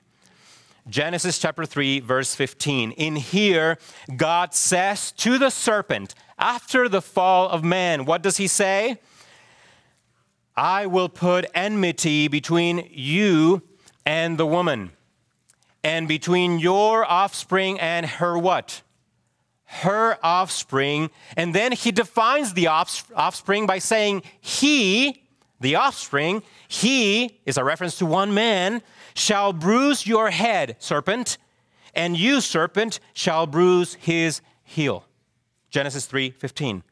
Genesis 0.90 1.38
chapter 1.38 1.66
3, 1.66 2.00
verse 2.00 2.34
15. 2.34 2.92
In 2.94 3.16
here, 3.16 3.78
God 4.16 4.54
says 4.54 5.12
to 5.14 5.38
the 5.38 5.52
serpent, 5.52 6.16
after 6.40 6.90
the 6.90 7.02
fall 7.02 7.50
of 7.50 7.64
man, 7.64 8.06
what 8.06 8.24
does 8.24 8.38
he 8.38 8.48
say? 8.48 9.00
I 10.56 10.88
will 10.88 11.10
put 11.10 11.46
enmity 11.54 12.28
between 12.28 12.90
you 12.92 13.62
and 14.06 14.38
the 14.38 14.46
woman, 14.46 14.92
and 15.84 16.08
between 16.08 16.60
your 16.60 17.06
offspring 17.06 17.80
and 17.80 18.06
her 18.06 18.38
what? 18.38 18.82
Her 19.66 20.18
offspring. 20.24 21.12
And 21.38 21.54
then 21.54 21.72
he 21.72 21.92
defines 21.92 22.54
the 22.54 22.68
offspring 22.68 23.68
by 23.68 23.78
saying, 23.78 24.24
He, 24.42 25.24
the 25.60 25.76
offspring, 25.76 26.42
he 26.68 27.40
is 27.46 27.58
a 27.58 27.64
reference 27.64 27.98
to 28.00 28.06
one 28.06 28.34
man, 28.34 28.82
shall 29.14 29.54
bruise 29.54 30.06
your 30.08 30.30
head, 30.30 30.76
serpent, 30.80 31.38
and 31.94 32.18
you, 32.18 32.42
serpent, 32.42 33.00
shall 33.14 33.48
bruise 33.48 33.96
his 33.96 34.42
heel. 34.64 35.06
Genesis 35.70 36.06
3:15. 36.06 36.84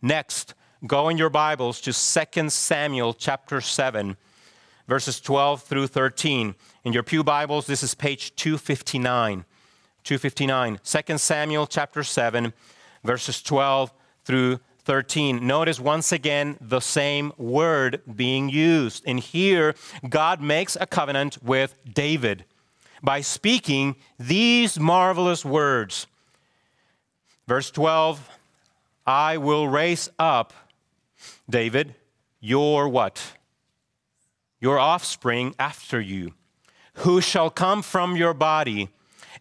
Next, 0.00 0.54
go 0.86 1.08
in 1.08 1.18
your 1.18 1.30
Bibles 1.30 1.80
to 1.82 1.92
2 1.92 2.50
Samuel 2.50 3.12
chapter 3.14 3.60
7, 3.60 4.16
verses 4.86 5.20
12 5.20 5.62
through 5.62 5.86
13. 5.88 6.54
In 6.84 6.92
your 6.92 7.02
Pew 7.02 7.24
Bibles, 7.24 7.66
this 7.66 7.82
is 7.82 7.94
page 7.94 8.34
259. 8.36 9.44
259. 10.04 10.78
2 10.82 11.18
Samuel 11.18 11.66
chapter 11.66 12.02
7, 12.02 12.52
verses 13.04 13.42
12 13.42 13.92
through 14.24 14.60
13. 14.88 15.46
Notice 15.46 15.78
once 15.78 16.10
again 16.10 16.56
the 16.60 16.80
same 16.80 17.32
word 17.36 18.02
being 18.16 18.48
used. 18.48 19.04
And 19.06 19.20
here, 19.20 19.76
God 20.08 20.40
makes 20.40 20.76
a 20.80 20.86
covenant 20.86 21.38
with 21.42 21.76
David 21.94 22.44
by 23.00 23.20
speaking 23.20 23.94
these 24.18 24.80
marvelous 24.80 25.44
words 25.44 26.08
Verse 27.48 27.70
12 27.70 28.28
I 29.06 29.38
will 29.38 29.66
raise 29.68 30.10
up, 30.18 30.52
David, 31.48 31.94
your 32.40 32.90
what? 32.90 33.32
Your 34.60 34.78
offspring 34.78 35.54
after 35.58 35.98
you, 35.98 36.34
who 36.94 37.22
shall 37.22 37.48
come 37.48 37.80
from 37.80 38.16
your 38.16 38.34
body, 38.34 38.90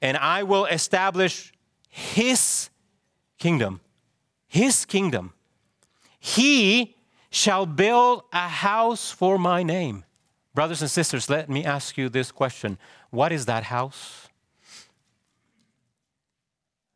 and 0.01 0.15
I 0.15 0.43
will 0.43 0.65
establish 0.65 1.51
his 1.89 2.69
kingdom. 3.37 3.81
His 4.47 4.85
kingdom. 4.85 5.33
He 6.27 6.97
shall 7.29 7.65
build 7.65 8.23
a 8.33 8.49
house 8.49 9.11
for 9.11 9.37
my 9.37 9.63
name. 9.63 10.03
Brothers 10.53 10.81
and 10.81 10.91
sisters, 10.91 11.29
let 11.29 11.49
me 11.49 11.63
ask 11.63 11.97
you 11.97 12.09
this 12.09 12.33
question 12.33 12.77
What 13.11 13.31
is 13.31 13.45
that 13.45 13.63
house? 13.63 14.27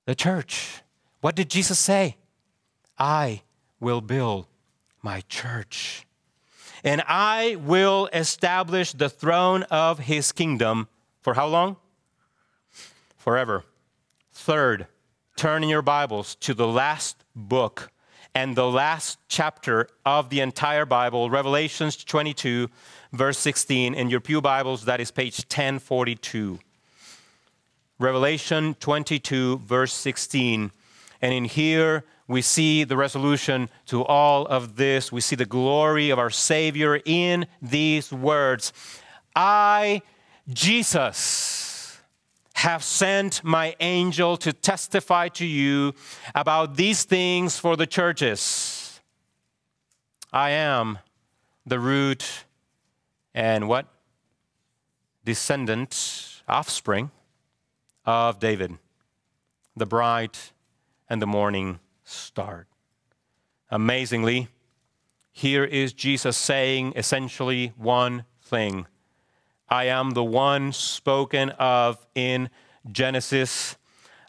The 0.06 0.16
church. 0.16 0.82
What 1.22 1.36
did 1.36 1.50
Jesus 1.50 1.80
say? 1.80 2.18
I 2.98 3.44
will 3.80 4.02
build 4.02 4.48
my 5.02 5.22
church, 5.30 6.06
and 6.84 7.02
I 7.08 7.56
will 7.56 8.10
establish 8.12 8.92
the 8.92 9.08
throne 9.08 9.64
of 9.64 10.00
his 10.00 10.34
kingdom 10.34 10.90
for 11.22 11.36
how 11.36 11.48
long? 11.48 11.78
Forever. 13.16 13.64
Third, 14.34 14.88
turn 15.38 15.64
in 15.64 15.70
your 15.70 15.82
Bibles 15.82 16.36
to 16.42 16.54
the 16.54 16.68
last 16.68 17.24
book 17.34 17.92
and 18.34 18.56
the 18.56 18.70
last 18.70 19.20
chapter 19.28 19.88
of 20.06 20.30
the 20.30 20.40
entire 20.40 20.86
Bible, 20.86 21.30
Revelations 21.30 22.02
22, 22.04 22.70
verse 23.12 23.38
16. 23.38 23.94
In 23.94 24.10
your 24.10 24.22
Pew 24.22 24.42
Bibles, 24.42 24.86
that 24.86 25.02
is 25.02 25.12
page 25.12 25.40
1042. 25.40 26.60
Revelation 28.00 28.76
22, 28.80 29.58
verse 29.60 29.94
16. 29.94 30.72
And 31.22 31.34
in 31.34 31.46
here, 31.46 32.06
we 32.28 32.42
see 32.42 32.86
the 32.86 32.96
resolution 32.96 33.70
to 33.88 34.04
all 34.06 34.46
of 34.48 34.78
this. 34.78 35.12
We 35.12 35.22
see 35.22 35.36
the 35.36 35.46
glory 35.46 36.10
of 36.10 36.18
our 36.18 36.30
Savior 36.30 37.02
in 37.06 37.48
these 37.62 38.12
words 38.12 38.72
I, 39.36 40.02
Jesus, 40.50 41.71
have 42.62 42.84
sent 42.84 43.44
my 43.44 43.76
angel 43.80 44.38
to 44.38 44.54
testify 44.54 45.28
to 45.28 45.48
you 45.48 45.96
about 46.36 46.76
these 46.76 47.06
things 47.06 47.58
for 47.58 47.76
the 47.76 47.88
churches. 47.88 49.02
I 50.32 50.52
am 50.52 51.00
the 51.66 51.80
root 51.80 52.46
and 53.34 53.68
what? 53.68 53.88
Descendant, 55.26 56.44
offspring 56.48 57.10
of 58.06 58.38
David, 58.38 58.78
the 59.76 59.88
bright 59.88 60.52
and 61.10 61.20
the 61.20 61.26
morning 61.26 61.80
star. 62.04 62.68
Amazingly, 63.72 64.50
here 65.32 65.64
is 65.64 65.94
Jesus 65.94 66.38
saying 66.38 66.94
essentially 66.96 67.74
one 67.76 68.26
thing 68.40 68.86
I 69.72 69.86
am 69.86 70.12
the 70.12 70.24
one 70.24 70.74
spoken 70.74 71.52
of 71.52 72.06
in 72.14 72.50
Genesis. 72.92 73.78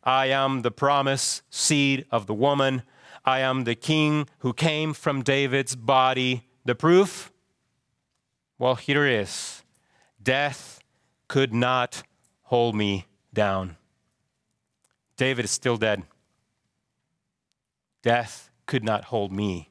I 0.04 0.26
am 0.26 0.62
the 0.62 0.70
promised 0.70 1.42
seed 1.50 2.06
of 2.12 2.28
the 2.28 2.34
woman. 2.34 2.84
I 3.24 3.40
am 3.40 3.64
the 3.64 3.74
king 3.74 4.28
who 4.38 4.52
came 4.52 4.94
from 4.94 5.22
David's 5.22 5.74
body. 5.74 6.44
The 6.64 6.76
proof? 6.76 7.32
Well, 8.56 8.76
here 8.76 9.04
it 9.04 9.14
is 9.14 9.64
death 10.22 10.78
could 11.26 11.52
not 11.52 12.04
hold 12.42 12.76
me 12.76 13.06
down. 13.34 13.76
David 15.16 15.44
is 15.44 15.50
still 15.50 15.76
dead. 15.76 16.04
Death 18.02 18.48
could 18.66 18.84
not 18.84 19.06
hold 19.06 19.32
me 19.32 19.70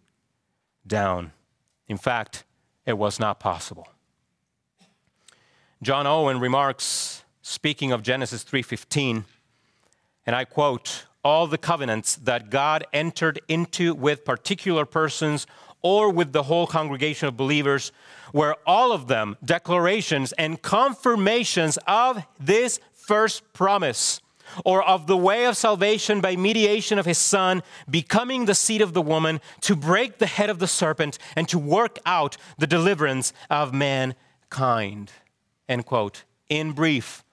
down. 0.86 1.32
In 1.88 1.98
fact, 1.98 2.44
it 2.86 2.98
was 2.98 3.22
not 3.22 3.40
possible. 3.40 3.88
John 5.84 6.06
Owen 6.06 6.40
remarks 6.40 7.24
speaking 7.42 7.92
of 7.92 8.04
Genesis 8.04 8.44
3:15 8.44 9.26
and 10.28 10.36
I 10.36 10.46
quote 10.46 11.08
all 11.24 11.48
the 11.48 11.58
covenants 11.58 12.18
that 12.18 12.52
God 12.52 12.86
entered 12.94 13.42
into 13.48 13.96
with 13.96 14.24
particular 14.24 14.86
persons 14.86 15.48
or 15.82 16.12
with 16.12 16.34
the 16.34 16.44
whole 16.44 16.68
congregation 16.68 17.28
of 17.28 17.36
believers 17.36 17.92
were 18.32 18.58
all 18.68 18.92
of 18.92 19.08
them 19.08 19.38
declarations 19.44 20.34
and 20.34 20.62
confirmations 20.62 21.80
of 21.88 22.24
this 22.40 22.80
first 22.94 23.52
promise 23.52 24.22
or 24.64 24.84
of 24.84 25.08
the 25.08 25.18
way 25.18 25.46
of 25.46 25.58
salvation 25.58 26.22
by 26.22 26.36
mediation 26.36 27.00
of 27.00 27.08
his 27.08 27.18
son 27.18 27.64
becoming 27.90 28.46
the 28.46 28.54
seed 28.54 28.82
of 28.82 28.94
the 28.94 29.02
woman 29.02 29.42
to 29.62 29.76
break 29.76 30.20
the 30.20 30.28
head 30.28 30.52
of 30.52 30.60
the 30.60 30.68
serpent 30.68 31.18
and 31.36 31.50
to 31.50 31.58
work 31.58 31.98
out 32.06 32.38
the 32.60 32.68
deliverance 32.68 33.34
of 33.50 33.74
mankind 33.74 35.12
end 35.72 35.86
quote 35.86 36.24
in 36.50 36.74
brief 36.74 37.24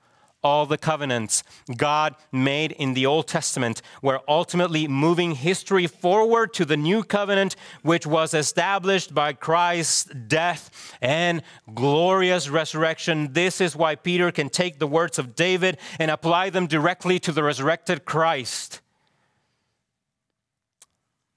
all 0.42 0.66
the 0.66 0.78
covenants 0.78 1.42
God 1.76 2.14
made 2.30 2.72
in 2.72 2.94
the 2.94 3.06
Old 3.06 3.26
Testament 3.26 3.82
were 4.02 4.20
ultimately 4.28 4.86
moving 4.86 5.32
history 5.32 5.86
forward 5.86 6.54
to 6.54 6.64
the 6.64 6.76
new 6.76 7.02
covenant, 7.02 7.56
which 7.82 8.06
was 8.06 8.34
established 8.34 9.14
by 9.14 9.32
Christ's 9.32 10.04
death 10.04 10.96
and 11.00 11.42
glorious 11.74 12.48
resurrection. 12.48 13.32
This 13.32 13.60
is 13.60 13.74
why 13.74 13.96
Peter 13.96 14.30
can 14.30 14.48
take 14.48 14.78
the 14.78 14.86
words 14.86 15.18
of 15.18 15.34
David 15.34 15.78
and 15.98 16.10
apply 16.10 16.50
them 16.50 16.66
directly 16.66 17.18
to 17.20 17.32
the 17.32 17.42
resurrected 17.42 18.04
Christ, 18.04 18.80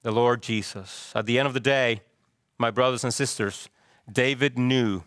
the 0.02 0.12
Lord 0.12 0.42
Jesus. 0.42 1.12
At 1.14 1.26
the 1.26 1.38
end 1.38 1.48
of 1.48 1.54
the 1.54 1.60
day, 1.60 2.02
my 2.56 2.70
brothers 2.70 3.02
and 3.02 3.12
sisters, 3.12 3.68
David 4.10 4.58
knew 4.58 5.02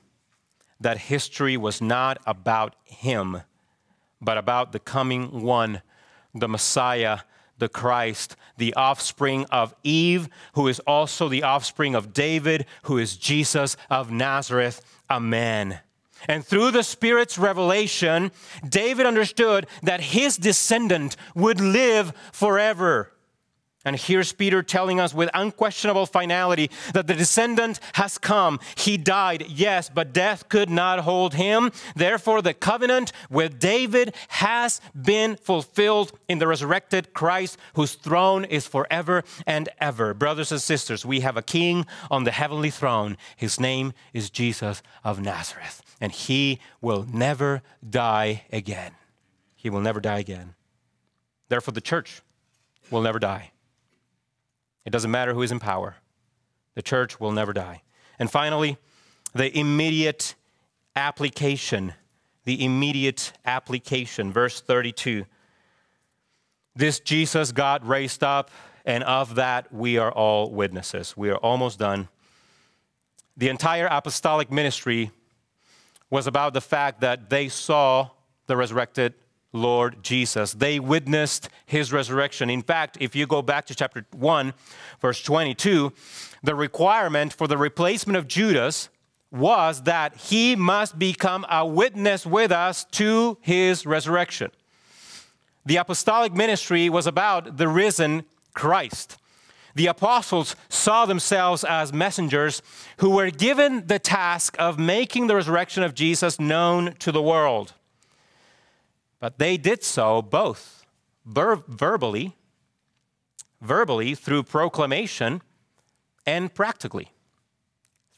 that 0.80 0.98
history 0.98 1.58
was 1.58 1.82
not 1.82 2.18
about 2.26 2.76
him 2.84 3.42
but 4.22 4.38
about 4.38 4.72
the 4.72 4.80
coming 4.80 5.44
one, 5.44 5.82
the 6.34 6.48
Messiah, 6.48 7.20
the 7.58 7.70
Christ, 7.70 8.36
the 8.58 8.74
offspring 8.74 9.46
of 9.46 9.74
Eve, 9.84 10.28
who 10.54 10.68
is 10.68 10.80
also 10.82 11.30
the 11.30 11.44
offspring 11.44 11.96
of 11.96 12.12
David, 12.12 12.66
who 12.84 12.98
is 12.98 13.16
Jesus 13.16 13.78
of 13.90 14.12
Nazareth, 14.12 14.82
a 15.10 15.20
man. 15.20 15.80
And 16.28 16.44
through 16.44 16.72
the 16.72 16.84
Spirit's 16.84 17.38
revelation, 17.38 18.32
David 18.68 19.06
understood 19.06 19.68
that 19.84 20.02
his 20.02 20.38
descendant 20.38 21.16
would 21.36 21.62
live 21.62 22.14
forever. 22.32 23.12
And 23.86 23.96
here's 23.96 24.34
Peter 24.34 24.64
telling 24.64 25.00
us 25.00 25.14
with 25.14 25.30
unquestionable 25.36 26.08
finality 26.08 26.72
that 26.94 27.06
the 27.06 27.14
descendant 27.14 27.80
has 27.94 28.18
come. 28.18 28.60
He 28.76 28.98
died, 28.98 29.46
yes, 29.48 29.92
but 29.94 30.12
death 30.12 30.50
could 30.50 30.72
not 30.72 31.02
hold 31.02 31.36
him. 31.36 31.72
Therefore, 31.96 32.42
the 32.42 32.56
covenant 32.56 33.12
with 33.30 33.60
David 33.60 34.16
has 34.30 34.82
been 35.00 35.36
fulfilled 35.36 36.18
in 36.28 36.40
the 36.40 36.48
resurrected 36.48 37.14
Christ, 37.14 37.60
whose 37.76 37.94
throne 37.94 38.44
is 38.44 38.66
forever 38.66 39.24
and 39.46 39.70
ever. 39.80 40.16
Brothers 40.16 40.52
and 40.52 40.60
sisters, 40.60 41.06
we 41.06 41.20
have 41.20 41.38
a 41.38 41.44
king 41.44 41.86
on 42.10 42.24
the 42.24 42.32
heavenly 42.32 42.72
throne. 42.72 43.18
His 43.36 43.60
name 43.60 43.94
is 44.14 44.32
Jesus 44.32 44.82
of 45.04 45.22
Nazareth, 45.22 45.84
and 46.02 46.12
he 46.12 46.60
will 46.82 47.06
never 47.14 47.62
die 47.88 48.46
again. 48.52 48.94
He 49.56 49.70
will 49.70 49.82
never 49.82 50.00
die 50.00 50.20
again. 50.20 50.56
Therefore, 51.50 51.74
the 51.74 51.82
church 51.82 52.24
will 52.90 53.02
never 53.02 53.20
die. 53.20 53.52
It 54.86 54.92
doesn't 54.92 55.12
matter 55.12 55.34
who 55.34 55.42
is 55.42 55.52
in 55.52 55.60
power, 55.60 55.96
the 56.76 56.82
church 56.82 57.20
will 57.20 57.32
never 57.32 57.54
die. 57.54 57.82
And 58.20 58.30
finally, 58.30 58.78
the 59.34 59.56
immediate 59.58 60.36
application. 60.96 61.94
The 62.46 62.64
immediate 62.64 63.34
application. 63.46 64.32
Verse 64.32 64.62
32. 64.62 65.26
This 66.76 67.00
Jesus 67.00 67.52
God 67.52 67.86
raised 67.86 68.24
up, 68.24 68.52
and 68.86 69.04
of 69.04 69.36
that 69.36 69.74
we 69.74 69.98
are 69.98 70.12
all 70.12 70.52
witnesses. 70.52 71.16
We 71.18 71.30
are 71.30 71.38
almost 71.38 71.80
done. 71.80 72.10
The 73.38 73.50
entire 73.50 73.88
apostolic 73.88 74.52
ministry 74.52 75.12
was 76.10 76.28
about 76.28 76.54
the 76.54 76.62
fact 76.62 77.02
that 77.02 77.30
they 77.30 77.50
saw 77.50 78.10
the 78.48 78.56
resurrected 78.56 79.14
Lord 79.56 80.04
Jesus. 80.04 80.54
They 80.54 80.80
witnessed 80.80 81.50
his 81.66 81.92
resurrection. 81.92 82.50
In 82.50 82.62
fact, 82.62 82.98
if 83.00 83.16
you 83.16 83.26
go 83.26 83.42
back 83.42 83.66
to 83.68 83.76
chapter 83.76 84.06
1, 84.12 84.54
verse 85.02 85.24
22, 85.24 85.94
the 86.44 86.54
requirement 86.54 87.34
for 87.34 87.48
the 87.48 87.58
replacement 87.58 88.18
of 88.18 88.28
Judas 88.28 88.90
was 89.32 89.84
that 89.84 90.16
he 90.18 90.56
must 90.56 91.00
become 91.00 91.46
a 91.50 91.66
witness 91.66 92.26
with 92.26 92.52
us 92.52 92.86
to 92.92 93.38
his 93.42 93.86
resurrection. 93.86 94.52
The 95.66 95.78
apostolic 95.78 96.34
ministry 96.34 96.90
was 96.90 97.08
about 97.08 97.58
the 97.58 97.68
risen 97.68 98.26
Christ. 98.54 99.18
The 99.74 99.88
apostles 99.88 100.56
saw 100.70 101.06
themselves 101.06 101.66
as 101.66 101.92
messengers 101.92 102.62
who 102.98 103.10
were 103.10 103.30
given 103.30 103.88
the 103.88 104.00
task 104.00 104.56
of 104.58 104.80
making 104.80 105.28
the 105.28 105.36
resurrection 105.36 105.84
of 105.84 105.94
Jesus 105.94 106.40
known 106.40 106.94
to 107.00 107.12
the 107.12 107.22
world. 107.22 107.74
But 109.20 109.40
they 109.40 109.58
did 109.58 109.84
so 109.84 110.22
both 110.22 110.86
ver- 111.26 111.64
verbally 111.68 112.36
verbally 113.62 114.16
through 114.16 114.44
proclamation 114.44 115.42
and 116.26 116.54
practically 116.54 117.10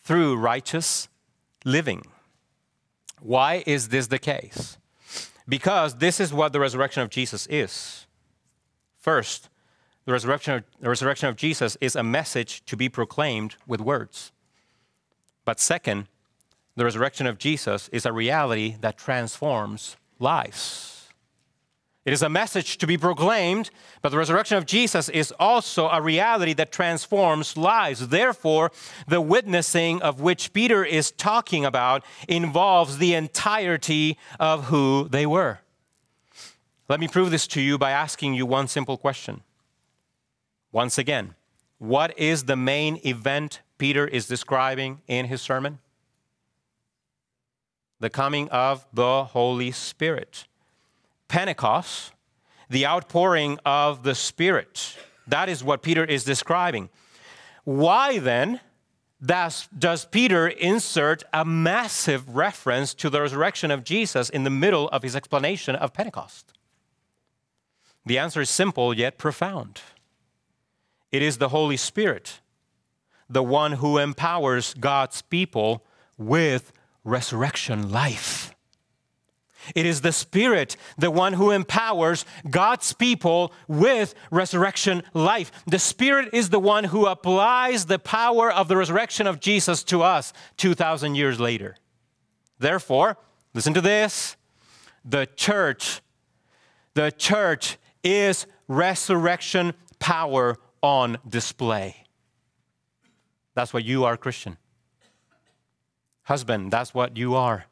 through 0.04 0.38
righteous 0.38 1.08
living. 1.66 2.04
Why 3.20 3.64
is 3.66 3.90
this 3.90 4.08
the 4.08 4.20
case? 4.20 4.78
Because 5.50 5.96
this 5.96 6.20
is 6.20 6.34
what 6.34 6.54
the 6.54 6.60
resurrection 6.60 7.02
of 7.02 7.10
Jesus 7.10 7.48
is. 7.48 8.06
First, 9.00 9.50
the 10.06 10.12
resurrection 10.12 10.56
of, 10.56 10.64
the 10.80 10.90
resurrection 10.90 11.30
of 11.30 11.36
Jesus 11.36 11.78
is 11.82 11.96
a 11.96 12.04
message 12.04 12.64
to 12.66 12.78
be 12.78 12.90
proclaimed 12.90 13.56
with 13.66 13.82
words. 13.82 14.32
But 15.46 15.60
second, 15.60 16.08
the 16.76 16.86
resurrection 16.86 17.26
of 17.26 17.38
Jesus 17.38 17.90
is 17.90 18.06
a 18.06 18.14
reality 18.14 18.76
that 18.82 18.98
transforms 18.98 19.98
lives. 20.20 21.10
It 22.08 22.14
is 22.14 22.22
a 22.22 22.30
message 22.30 22.78
to 22.78 22.88
be 22.88 22.98
proclaimed, 22.98 23.70
but 24.02 24.10
the 24.10 24.18
resurrection 24.18 24.58
of 24.58 24.66
Jesus 24.66 25.10
is 25.10 25.34
also 25.38 25.90
a 25.90 26.02
reality 26.02 26.54
that 26.54 26.72
transforms 26.72 27.58
lives. 27.58 28.08
Therefore, 28.08 28.72
the 29.10 29.20
witnessing 29.20 30.02
of 30.02 30.22
which 30.22 30.54
Peter 30.54 30.86
is 30.86 31.12
talking 31.12 31.66
about 31.66 32.06
involves 32.30 33.00
the 33.00 33.14
entirety 33.14 34.18
of 34.40 34.68
who 34.68 35.10
they 35.10 35.26
were. 35.26 35.60
Let 36.88 37.02
me 37.02 37.10
prove 37.10 37.30
this 37.30 37.46
to 37.48 37.62
you 37.62 37.78
by 37.78 37.92
asking 37.92 38.36
you 38.36 38.46
one 38.46 38.70
simple 38.70 38.96
question. 38.98 39.42
Once 40.72 40.98
again, 40.98 41.36
what 41.78 42.18
is 42.18 42.46
the 42.46 42.56
main 42.56 43.02
event 43.06 43.60
Peter 43.78 44.08
is 44.08 44.28
describing 44.28 45.02
in 45.08 45.26
his 45.26 45.42
sermon? 45.42 45.80
The 48.00 48.10
coming 48.10 48.50
of 48.50 48.86
the 48.94 49.26
Holy 49.26 49.72
Spirit. 49.72 50.46
Pentecost, 51.28 52.12
the 52.70 52.86
outpouring 52.86 53.60
of 53.66 54.04
the 54.04 54.16
Spirit. 54.16 54.96
That 55.28 55.50
is 55.50 55.64
what 55.64 55.82
Peter 55.82 56.06
is 56.06 56.24
describing. 56.24 56.90
Why 57.64 58.20
then 58.20 58.62
does, 59.24 59.68
Peter 60.12 60.48
insert 60.48 61.24
a 61.34 61.44
massive 61.44 62.36
reference 62.36 62.94
to 62.94 63.10
the 63.10 63.22
resurrection 63.22 63.72
of 63.72 63.84
Jesus 63.84 64.30
in 64.30 64.44
the 64.44 64.50
middle 64.50 64.88
of 64.90 65.02
his 65.02 65.16
explanation 65.16 65.76
of 65.76 65.94
Pentecost? 65.94 66.54
The 68.06 68.20
answer 68.20 68.42
is 68.42 68.50
simple 68.50 68.94
yet 68.94 69.18
profound. 69.18 69.82
It 71.12 71.22
is 71.22 71.38
the 71.40 71.50
Holy 71.50 71.78
Spirit, 71.78 72.42
the 73.30 73.44
one 73.44 73.74
who 73.74 73.98
empowers 73.98 74.74
God's 74.76 75.22
people 75.22 75.84
with 76.18 76.72
resurrection 77.08 77.90
life. 77.90 78.54
It 79.76 79.86
is 79.86 80.02
the 80.02 80.12
Spirit, 80.12 80.78
the 80.98 81.12
one 81.12 81.34
who 81.34 81.52
empowers 81.52 82.26
God's 82.50 82.94
people 82.94 83.52
with 83.68 84.16
resurrection 84.32 85.04
life. 85.14 85.52
The 85.66 85.80
Spirit 85.80 86.30
is 86.34 86.50
the 86.50 86.60
one 86.60 86.86
who 86.86 87.06
applies 87.06 87.86
the 87.86 88.00
power 88.00 88.52
of 88.52 88.68
the 88.68 88.78
resurrection 88.78 89.28
of 89.28 89.40
Jesus 89.40 89.84
to 89.86 90.04
us 90.04 90.32
2,000 90.58 91.16
years 91.16 91.40
later. 91.40 91.76
Therefore, 92.60 93.18
listen 93.54 93.74
to 93.74 93.82
this 93.82 94.38
the 95.04 95.28
church, 95.36 96.02
the 96.94 97.12
church 97.12 97.78
is 98.04 98.46
resurrection 98.68 99.74
power 100.00 100.58
on 100.82 101.18
display. 101.28 102.04
That's 103.54 103.74
why 103.74 103.80
you 103.80 104.06
are, 104.06 104.14
a 104.14 104.18
Christian. 104.18 104.58
Husband, 106.28 106.72
that's 106.72 106.94
what 106.94 107.16
you 107.16 107.36
are. 107.36 107.68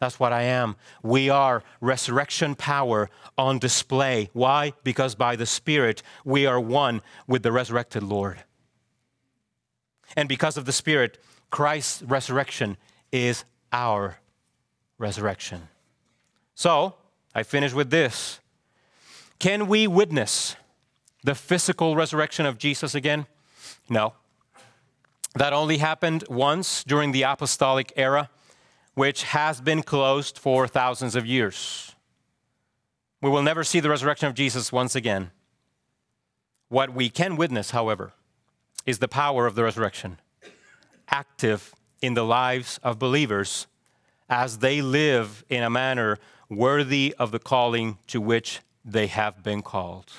That's 0.00 0.18
what 0.18 0.32
I 0.32 0.42
am. 0.42 0.74
We 1.04 1.30
are 1.30 1.62
resurrection 1.80 2.56
power 2.56 3.08
on 3.38 3.60
display. 3.60 4.28
Why? 4.32 4.72
Because 4.82 5.14
by 5.14 5.36
the 5.36 5.46
Spirit, 5.46 6.02
we 6.24 6.44
are 6.44 6.58
one 6.58 7.00
with 7.28 7.44
the 7.44 7.52
resurrected 7.52 8.02
Lord. 8.02 8.42
And 10.16 10.28
because 10.28 10.56
of 10.56 10.64
the 10.64 10.72
Spirit, 10.72 11.22
Christ's 11.50 12.02
resurrection 12.02 12.76
is 13.12 13.44
our 13.72 14.18
resurrection. 14.98 15.68
So, 16.56 16.96
I 17.36 17.44
finish 17.44 17.72
with 17.72 17.90
this. 17.90 18.40
Can 19.38 19.68
we 19.68 19.86
witness 19.86 20.56
the 21.22 21.36
physical 21.36 21.94
resurrection 21.94 22.46
of 22.46 22.58
Jesus 22.58 22.96
again? 22.96 23.26
No. 23.88 24.14
That 25.34 25.52
only 25.52 25.78
happened 25.78 26.24
once 26.28 26.84
during 26.84 27.12
the 27.12 27.22
apostolic 27.22 27.92
era 27.96 28.30
which 28.94 29.22
has 29.22 29.60
been 29.60 29.82
closed 29.82 30.38
for 30.38 30.68
thousands 30.68 31.16
of 31.16 31.24
years. 31.24 31.94
We 33.22 33.30
will 33.30 33.42
never 33.42 33.64
see 33.64 33.80
the 33.80 33.88
resurrection 33.88 34.28
of 34.28 34.34
Jesus 34.34 34.72
once 34.72 34.94
again. 34.94 35.30
What 36.68 36.92
we 36.92 37.08
can 37.08 37.36
witness, 37.36 37.70
however, 37.70 38.12
is 38.84 38.98
the 38.98 39.08
power 39.08 39.46
of 39.46 39.54
the 39.54 39.62
resurrection, 39.62 40.18
active 41.08 41.74
in 42.00 42.14
the 42.14 42.24
lives 42.24 42.78
of 42.82 42.98
believers 42.98 43.66
as 44.28 44.58
they 44.58 44.82
live 44.82 45.44
in 45.48 45.62
a 45.62 45.70
manner 45.70 46.18
worthy 46.48 47.14
of 47.18 47.30
the 47.30 47.38
calling 47.38 47.98
to 48.08 48.20
which 48.20 48.60
they 48.84 49.06
have 49.06 49.42
been 49.42 49.62
called. 49.62 50.10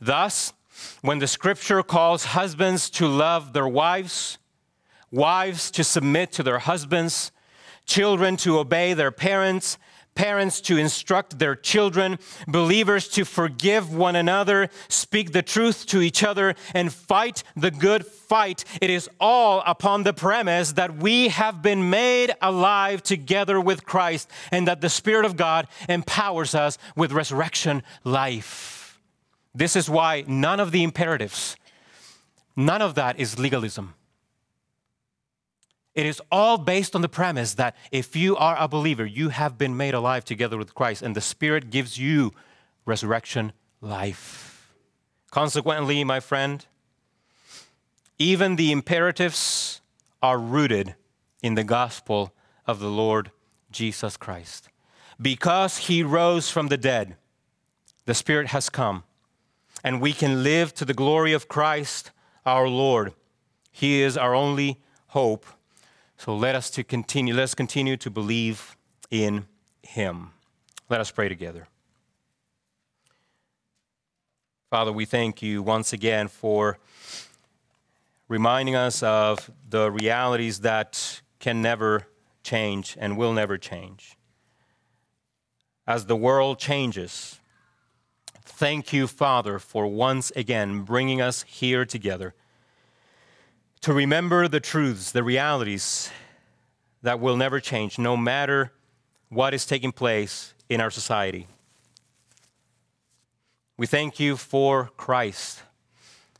Thus, 0.00 0.52
when 1.02 1.18
the 1.18 1.26
scripture 1.26 1.82
calls 1.82 2.24
husbands 2.26 2.90
to 2.90 3.06
love 3.06 3.52
their 3.52 3.68
wives, 3.68 4.38
wives 5.10 5.70
to 5.72 5.84
submit 5.84 6.32
to 6.32 6.42
their 6.42 6.58
husbands, 6.58 7.30
children 7.86 8.36
to 8.38 8.58
obey 8.58 8.94
their 8.94 9.12
parents, 9.12 9.78
parents 10.14 10.60
to 10.60 10.76
instruct 10.76 11.38
their 11.38 11.56
children, 11.56 12.18
believers 12.46 13.08
to 13.08 13.24
forgive 13.24 13.92
one 13.94 14.16
another, 14.16 14.68
speak 14.88 15.32
the 15.32 15.42
truth 15.42 15.86
to 15.86 16.00
each 16.00 16.22
other, 16.22 16.54
and 16.72 16.92
fight 16.92 17.42
the 17.56 17.70
good 17.70 18.06
fight. 18.06 18.64
It 18.80 18.90
is 18.90 19.08
all 19.20 19.62
upon 19.66 20.02
the 20.02 20.14
premise 20.14 20.72
that 20.72 20.96
we 20.96 21.28
have 21.28 21.62
been 21.62 21.90
made 21.90 22.34
alive 22.40 23.02
together 23.02 23.60
with 23.60 23.84
Christ 23.84 24.30
and 24.50 24.68
that 24.68 24.80
the 24.80 24.88
Spirit 24.88 25.24
of 25.24 25.36
God 25.36 25.66
empowers 25.88 26.54
us 26.54 26.78
with 26.96 27.12
resurrection 27.12 27.82
life. 28.04 28.73
This 29.54 29.76
is 29.76 29.88
why 29.88 30.24
none 30.26 30.58
of 30.58 30.72
the 30.72 30.82
imperatives, 30.82 31.56
none 32.56 32.82
of 32.82 32.94
that 32.96 33.18
is 33.18 33.38
legalism. 33.38 33.94
It 35.94 36.06
is 36.06 36.20
all 36.32 36.58
based 36.58 36.96
on 36.96 37.02
the 37.02 37.08
premise 37.08 37.54
that 37.54 37.76
if 37.92 38.16
you 38.16 38.36
are 38.36 38.56
a 38.58 38.66
believer, 38.66 39.06
you 39.06 39.28
have 39.28 39.56
been 39.56 39.76
made 39.76 39.94
alive 39.94 40.24
together 40.24 40.58
with 40.58 40.74
Christ, 40.74 41.02
and 41.02 41.14
the 41.14 41.20
Spirit 41.20 41.70
gives 41.70 41.98
you 41.98 42.32
resurrection 42.84 43.52
life. 43.80 44.74
Consequently, 45.30 46.02
my 46.02 46.18
friend, 46.18 46.66
even 48.18 48.56
the 48.56 48.72
imperatives 48.72 49.80
are 50.20 50.38
rooted 50.38 50.96
in 51.42 51.54
the 51.54 51.64
gospel 51.64 52.32
of 52.66 52.80
the 52.80 52.90
Lord 52.90 53.30
Jesus 53.70 54.16
Christ. 54.16 54.68
Because 55.20 55.78
he 55.78 56.02
rose 56.02 56.50
from 56.50 56.68
the 56.68 56.76
dead, 56.76 57.16
the 58.04 58.14
Spirit 58.14 58.48
has 58.48 58.68
come, 58.68 59.04
and 59.84 60.00
we 60.00 60.12
can 60.12 60.42
live 60.42 60.74
to 60.74 60.84
the 60.84 60.94
glory 60.94 61.32
of 61.32 61.46
Christ 61.46 62.10
our 62.44 62.66
Lord. 62.66 63.12
He 63.70 64.02
is 64.02 64.16
our 64.16 64.34
only 64.34 64.80
hope 65.08 65.46
so 66.16 66.34
let 66.34 66.54
us 66.54 66.70
to 66.70 66.84
continue, 66.84 67.34
let 67.34 67.44
us 67.44 67.54
continue 67.54 67.96
to 67.98 68.10
believe 68.10 68.76
in 69.10 69.46
him. 69.82 70.30
Let 70.88 71.00
us 71.00 71.10
pray 71.10 71.28
together. 71.28 71.68
Father, 74.70 74.92
we 74.92 75.04
thank 75.04 75.42
you 75.42 75.62
once 75.62 75.92
again 75.92 76.28
for 76.28 76.78
reminding 78.28 78.74
us 78.74 79.02
of 79.02 79.50
the 79.68 79.90
realities 79.90 80.60
that 80.60 81.20
can 81.38 81.60
never 81.60 82.06
change 82.42 82.96
and 82.98 83.16
will 83.16 83.32
never 83.32 83.58
change. 83.58 84.16
As 85.86 86.06
the 86.06 86.16
world 86.16 86.58
changes, 86.58 87.38
thank 88.56 88.92
you, 88.92 89.06
Father, 89.06 89.58
for 89.58 89.86
once 89.86 90.30
again 90.32 90.82
bringing 90.82 91.20
us 91.20 91.42
here 91.42 91.84
together 91.84 92.34
to 93.80 93.92
remember 93.92 94.48
the 94.48 94.60
truths, 94.60 95.12
the 95.12 95.22
realities 95.22 96.10
that 97.02 97.20
will 97.20 97.36
never 97.36 97.60
change, 97.60 97.98
no 97.98 98.16
matter 98.16 98.72
what 99.28 99.52
is 99.52 99.66
taking 99.66 99.92
place 99.92 100.54
in 100.68 100.80
our 100.80 100.90
society. 100.90 101.46
We 103.76 103.86
thank 103.86 104.20
you 104.20 104.36
for 104.36 104.90
Christ 104.96 105.62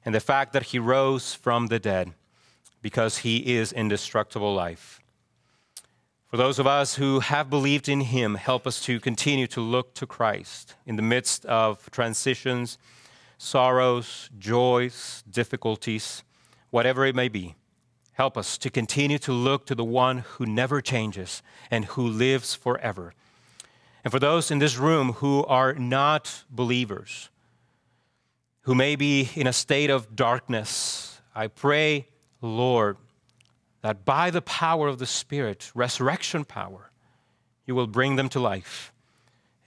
and 0.04 0.14
the 0.14 0.20
fact 0.20 0.52
that 0.52 0.64
he 0.64 0.78
rose 0.78 1.34
from 1.34 1.66
the 1.66 1.78
dead 1.78 2.12
because 2.80 3.18
he 3.18 3.56
is 3.56 3.72
indestructible 3.72 4.54
life. 4.54 5.00
For 6.34 6.38
those 6.38 6.58
of 6.58 6.66
us 6.66 6.96
who 6.96 7.20
have 7.20 7.48
believed 7.48 7.88
in 7.88 8.00
him, 8.00 8.34
help 8.34 8.66
us 8.66 8.80
to 8.86 8.98
continue 8.98 9.46
to 9.46 9.60
look 9.60 9.94
to 9.94 10.04
Christ 10.04 10.74
in 10.84 10.96
the 10.96 11.00
midst 11.02 11.44
of 11.46 11.88
transitions, 11.92 12.76
sorrows, 13.38 14.30
joys, 14.36 15.22
difficulties 15.30 16.24
whatever 16.70 17.06
it 17.06 17.14
may 17.14 17.28
be. 17.28 17.54
Help 18.14 18.36
us 18.36 18.58
to 18.58 18.68
continue 18.68 19.16
to 19.18 19.30
look 19.30 19.64
to 19.66 19.76
the 19.76 19.84
one 19.84 20.24
who 20.26 20.44
never 20.44 20.80
changes 20.80 21.40
and 21.70 21.84
who 21.84 22.04
lives 22.04 22.52
forever. 22.52 23.14
And 24.02 24.10
for 24.10 24.18
those 24.18 24.50
in 24.50 24.58
this 24.58 24.76
room 24.76 25.12
who 25.12 25.44
are 25.44 25.72
not 25.74 26.42
believers, 26.50 27.30
who 28.62 28.74
may 28.74 28.96
be 28.96 29.30
in 29.36 29.46
a 29.46 29.52
state 29.52 29.88
of 29.88 30.16
darkness. 30.16 31.20
I 31.32 31.46
pray, 31.46 32.08
Lord, 32.40 32.96
that 33.84 34.06
by 34.06 34.30
the 34.30 34.40
power 34.40 34.88
of 34.88 34.98
the 34.98 35.04
Spirit, 35.04 35.70
resurrection 35.74 36.42
power, 36.42 36.90
you 37.66 37.74
will 37.74 37.86
bring 37.86 38.16
them 38.16 38.30
to 38.30 38.40
life 38.40 38.94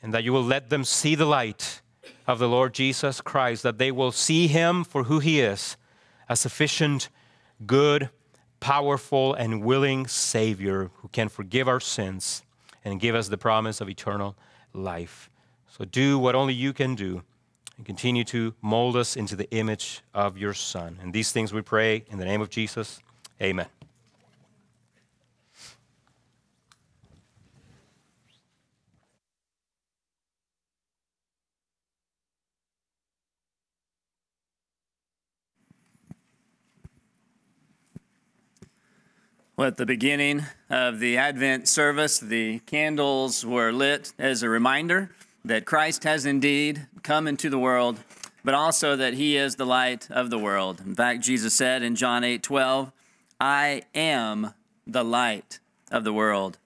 and 0.02 0.12
that 0.12 0.24
you 0.24 0.34
will 0.34 0.44
let 0.44 0.72
them 0.72 0.84
see 0.84 1.14
the 1.14 1.28
light 1.28 1.84
of 2.26 2.40
the 2.40 2.50
Lord 2.50 2.74
Jesus 2.74 3.22
Christ, 3.22 3.62
that 3.62 3.78
they 3.78 3.92
will 3.92 4.12
see 4.12 4.48
him 4.48 4.84
for 4.84 5.04
who 5.04 5.20
he 5.20 5.40
is 5.40 5.78
a 6.28 6.36
sufficient, 6.36 7.10
good, 7.68 8.10
powerful, 8.60 9.36
and 9.36 9.64
willing 9.64 10.08
Savior 10.08 10.90
who 10.96 11.10
can 11.10 11.30
forgive 11.30 11.68
our 11.68 11.80
sins 11.80 12.42
and 12.84 13.00
give 13.00 13.14
us 13.14 13.28
the 13.28 13.38
promise 13.38 13.82
of 13.82 13.88
eternal 13.88 14.36
life. 14.74 15.30
So 15.68 15.86
do 15.86 16.18
what 16.18 16.34
only 16.34 16.56
you 16.56 16.74
can 16.74 16.96
do 16.96 17.22
and 17.78 17.86
continue 17.86 18.24
to 18.26 18.56
mold 18.64 18.98
us 18.98 19.16
into 19.16 19.36
the 19.36 19.50
image 19.52 20.02
of 20.16 20.40
your 20.40 20.56
Son. 20.56 20.98
And 21.04 21.14
these 21.14 21.32
things 21.32 21.54
we 21.54 21.62
pray 21.62 22.04
in 22.10 22.18
the 22.18 22.26
name 22.26 22.42
of 22.42 22.50
Jesus. 22.50 23.00
Amen. 23.40 23.77
Well, 39.58 39.70
at 39.70 39.78
the 39.78 39.88
beginning 39.88 40.46
of 40.70 41.00
the 41.00 41.18
Advent 41.18 41.68
service, 41.68 42.20
the 42.20 42.60
candles 42.68 43.44
were 43.44 43.72
lit 43.72 44.14
as 44.20 44.44
a 44.44 44.50
reminder 44.50 45.10
that 45.44 45.66
Christ 45.66 46.04
has 46.04 46.28
indeed 46.28 46.86
come 47.02 47.28
into 47.28 47.50
the 47.50 47.58
world, 47.58 48.00
but 48.44 48.54
also 48.54 48.96
that 48.96 49.16
he 49.16 49.36
is 49.36 49.56
the 49.56 49.66
light 49.66 50.12
of 50.12 50.30
the 50.30 50.38
world. 50.38 50.84
In 50.86 50.94
fact, 50.94 51.22
Jesus 51.24 51.56
said 51.56 51.82
in 51.82 51.96
John 51.96 52.24
8 52.24 52.44
12, 52.44 52.92
I 53.42 53.82
am 53.96 54.54
the 54.86 55.04
light 55.04 55.58
of 55.92 56.04
the 56.04 56.14
world. 56.14 56.60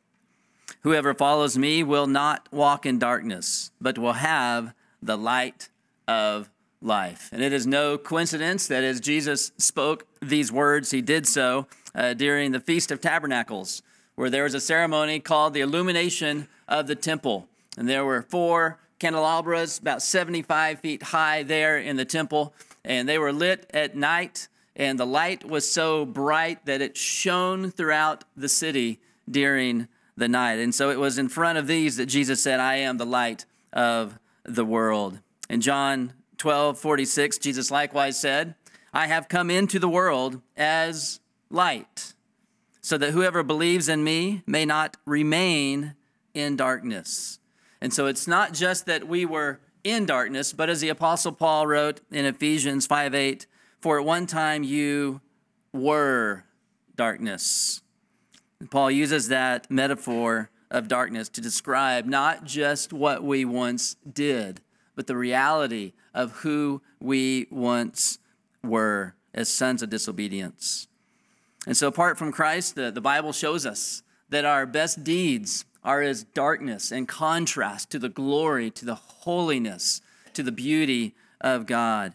Whoever 0.81 1.13
follows 1.13 1.57
me 1.57 1.83
will 1.83 2.07
not 2.07 2.49
walk 2.51 2.85
in 2.85 2.99
darkness, 2.99 3.71
but 3.79 3.97
will 3.97 4.19
have 4.19 4.73
the 5.01 5.17
light 5.17 5.69
of 6.09 6.49
life. 6.81 7.29
And 7.31 7.41
it 7.41 7.53
is 7.53 7.65
no 7.65 7.97
coincidence 7.97 8.67
that 8.67 8.83
as 8.83 8.99
Jesus 8.99 9.53
spoke 9.57 10.07
these 10.21 10.51
words, 10.51 10.91
he 10.91 11.01
did 11.01 11.25
so 11.25 11.67
uh, 11.95 12.13
during 12.13 12.51
the 12.51 12.59
Feast 12.59 12.91
of 12.91 13.01
Tabernacles, 13.01 13.81
where 14.15 14.29
there 14.29 14.43
was 14.43 14.53
a 14.53 14.61
ceremony 14.61 15.19
called 15.19 15.53
the 15.53 15.61
illumination 15.61 16.47
of 16.67 16.87
the 16.87 16.95
temple. 16.95 17.47
And 17.77 17.87
there 17.87 18.05
were 18.05 18.21
four 18.21 18.79
candelabras 18.99 19.79
about 19.79 20.01
75 20.01 20.79
feet 20.79 21.03
high 21.03 21.43
there 21.43 21.77
in 21.77 21.95
the 21.95 22.05
temple, 22.05 22.53
and 22.85 23.09
they 23.09 23.17
were 23.17 23.33
lit 23.33 23.69
at 23.73 23.95
night. 23.95 24.47
And 24.75 24.99
the 24.99 25.05
light 25.05 25.47
was 25.47 25.69
so 25.69 26.05
bright 26.05 26.65
that 26.65 26.81
it 26.81 26.95
shone 26.95 27.71
throughout 27.71 28.23
the 28.37 28.49
city 28.49 28.99
during 29.29 29.87
the 30.15 30.27
night. 30.27 30.59
And 30.59 30.73
so 30.73 30.89
it 30.89 30.99
was 30.99 31.17
in 31.17 31.29
front 31.29 31.57
of 31.57 31.67
these 31.67 31.97
that 31.97 32.05
Jesus 32.05 32.41
said, 32.41 32.59
I 32.59 32.75
am 32.75 32.97
the 32.97 33.05
light 33.05 33.45
of 33.73 34.19
the 34.43 34.65
world. 34.65 35.19
In 35.49 35.61
John 35.61 36.13
12 36.37 36.79
46, 36.79 37.37
Jesus 37.37 37.71
likewise 37.71 38.19
said, 38.19 38.55
I 38.93 39.07
have 39.07 39.29
come 39.29 39.49
into 39.49 39.79
the 39.79 39.89
world 39.89 40.41
as 40.57 41.20
light, 41.51 42.13
so 42.81 42.97
that 42.97 43.11
whoever 43.11 43.43
believes 43.43 43.87
in 43.87 44.03
me 44.03 44.43
may 44.45 44.65
not 44.65 44.97
remain 45.05 45.95
in 46.33 46.55
darkness. 46.55 47.39
And 47.81 47.93
so 47.93 48.07
it's 48.07 48.27
not 48.27 48.53
just 48.53 48.85
that 48.85 49.07
we 49.07 49.25
were 49.25 49.59
in 49.83 50.05
darkness, 50.05 50.53
but 50.53 50.69
as 50.69 50.81
the 50.81 50.89
Apostle 50.89 51.31
Paul 51.31 51.67
wrote 51.67 52.01
in 52.11 52.25
Ephesians 52.25 52.85
5 52.87 53.15
8, 53.15 53.47
for 53.79 53.99
at 53.99 54.05
one 54.05 54.27
time 54.27 54.63
you 54.63 55.21
were 55.73 56.43
darkness. 56.95 57.81
And 58.59 58.69
Paul 58.69 58.91
uses 58.91 59.27
that 59.29 59.69
metaphor 59.71 60.51
of 60.69 60.87
darkness 60.87 61.29
to 61.29 61.41
describe 61.41 62.05
not 62.05 62.45
just 62.45 62.93
what 62.93 63.23
we 63.23 63.43
once 63.43 63.95
did, 64.11 64.61
but 64.95 65.07
the 65.07 65.17
reality 65.17 65.93
of 66.13 66.31
who 66.37 66.81
we 66.99 67.47
once 67.49 68.19
were 68.63 69.15
as 69.33 69.49
sons 69.49 69.81
of 69.81 69.89
disobedience. 69.89 70.87
And 71.67 71.77
so, 71.77 71.87
apart 71.87 72.17
from 72.17 72.31
Christ, 72.31 72.75
the, 72.75 72.91
the 72.91 73.01
Bible 73.01 73.33
shows 73.33 73.65
us 73.65 74.03
that 74.29 74.45
our 74.45 74.65
best 74.65 75.03
deeds 75.03 75.65
are 75.83 76.01
as 76.01 76.23
darkness 76.23 76.91
and 76.91 77.07
contrast 77.07 77.89
to 77.91 77.99
the 77.99 78.09
glory, 78.09 78.71
to 78.71 78.85
the 78.85 78.95
holiness, 78.95 80.01
to 80.33 80.43
the 80.43 80.51
beauty 80.51 81.15
of 81.39 81.65
God. 81.65 82.13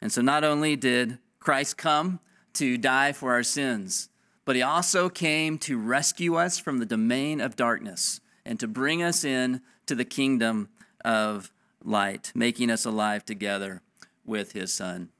And 0.00 0.12
so, 0.12 0.22
not 0.22 0.44
only 0.44 0.76
did 0.76 1.18
Christ 1.40 1.76
come 1.76 2.20
to 2.54 2.78
die 2.78 3.12
for 3.12 3.32
our 3.32 3.42
sins, 3.42 4.08
but 4.44 4.56
he 4.56 4.62
also 4.62 5.08
came 5.08 5.58
to 5.58 5.78
rescue 5.78 6.36
us 6.36 6.58
from 6.58 6.78
the 6.78 6.86
domain 6.86 7.40
of 7.40 7.56
darkness 7.56 8.20
and 8.44 8.60
to 8.60 8.68
bring 8.68 9.02
us 9.02 9.24
in 9.24 9.60
to 9.86 9.94
the 9.94 10.04
kingdom 10.04 10.68
of 11.04 11.50
light, 11.84 12.32
making 12.34 12.70
us 12.70 12.84
alive 12.84 13.24
together 13.24 13.82
with 14.24 14.52
his 14.52 14.72
Son. 14.72 15.10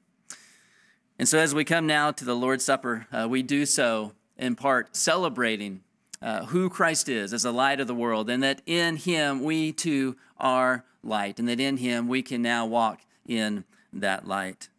And 1.19 1.27
so, 1.27 1.39
as 1.39 1.55
we 1.55 1.63
come 1.63 1.87
now 1.87 2.11
to 2.11 2.25
the 2.25 2.35
Lord's 2.35 2.63
Supper, 2.63 3.07
uh, 3.11 3.27
we 3.29 3.41
do 3.41 3.65
so 3.65 4.13
in 4.37 4.55
part 4.55 4.95
celebrating 4.95 5.81
uh, 6.21 6.45
who 6.45 6.69
Christ 6.69 7.09
is 7.09 7.33
as 7.33 7.43
the 7.43 7.51
light 7.51 7.79
of 7.79 7.87
the 7.87 7.95
world, 7.95 8.29
and 8.29 8.43
that 8.43 8.61
in 8.65 8.97
Him 8.97 9.43
we 9.43 9.71
too 9.71 10.15
are 10.37 10.85
light, 11.03 11.39
and 11.39 11.49
that 11.49 11.59
in 11.59 11.77
Him 11.77 12.07
we 12.07 12.21
can 12.21 12.41
now 12.41 12.65
walk 12.65 13.01
in 13.27 13.63
that 13.91 14.27
light. 14.27 14.69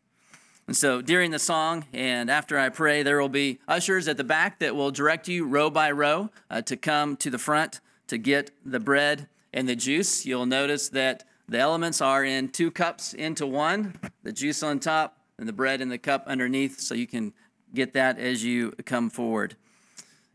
And 0.69 0.77
so, 0.77 1.03
during 1.03 1.33
the 1.33 1.39
song 1.41 1.87
and 1.93 2.31
after 2.31 2.57
I 2.57 2.69
pray, 2.69 3.03
there 3.03 3.21
will 3.21 3.29
be 3.29 3.59
ushers 3.67 4.07
at 4.07 4.17
the 4.17 4.25
back 4.25 4.61
that 4.61 4.77
will 4.77 4.93
direct 4.93 5.27
you 5.27 5.45
row 5.45 5.71
by 5.71 5.91
row 5.91 6.31
uh, 6.51 6.63
to 6.63 6.77
come 6.77 7.17
to 7.17 7.31
the 7.31 7.39
front 7.39 7.81
to 8.07 8.17
get 8.17 8.51
the 8.65 8.81
bread 8.81 9.29
and 9.53 9.69
the 9.69 9.75
juice. 9.75 10.25
You'll 10.25 10.47
notice 10.47 10.89
that 10.91 11.25
the 11.49 11.59
elements 11.59 12.01
are 12.01 12.25
in 12.25 12.51
two 12.51 12.71
cups 12.71 13.15
into 13.15 13.47
one, 13.47 13.99
the 14.23 14.33
juice 14.33 14.63
on 14.63 14.79
top, 14.79 15.18
and 15.39 15.49
the 15.49 15.53
bread 15.53 15.81
in 15.81 15.89
the 15.89 15.99
cup 15.99 16.25
underneath, 16.27 16.81
so 16.81 16.95
you 16.95 17.07
can 17.07 17.33
get 17.75 17.93
that 17.93 18.19
as 18.19 18.45
you 18.45 18.73
come 18.85 19.11
forward. 19.11 19.57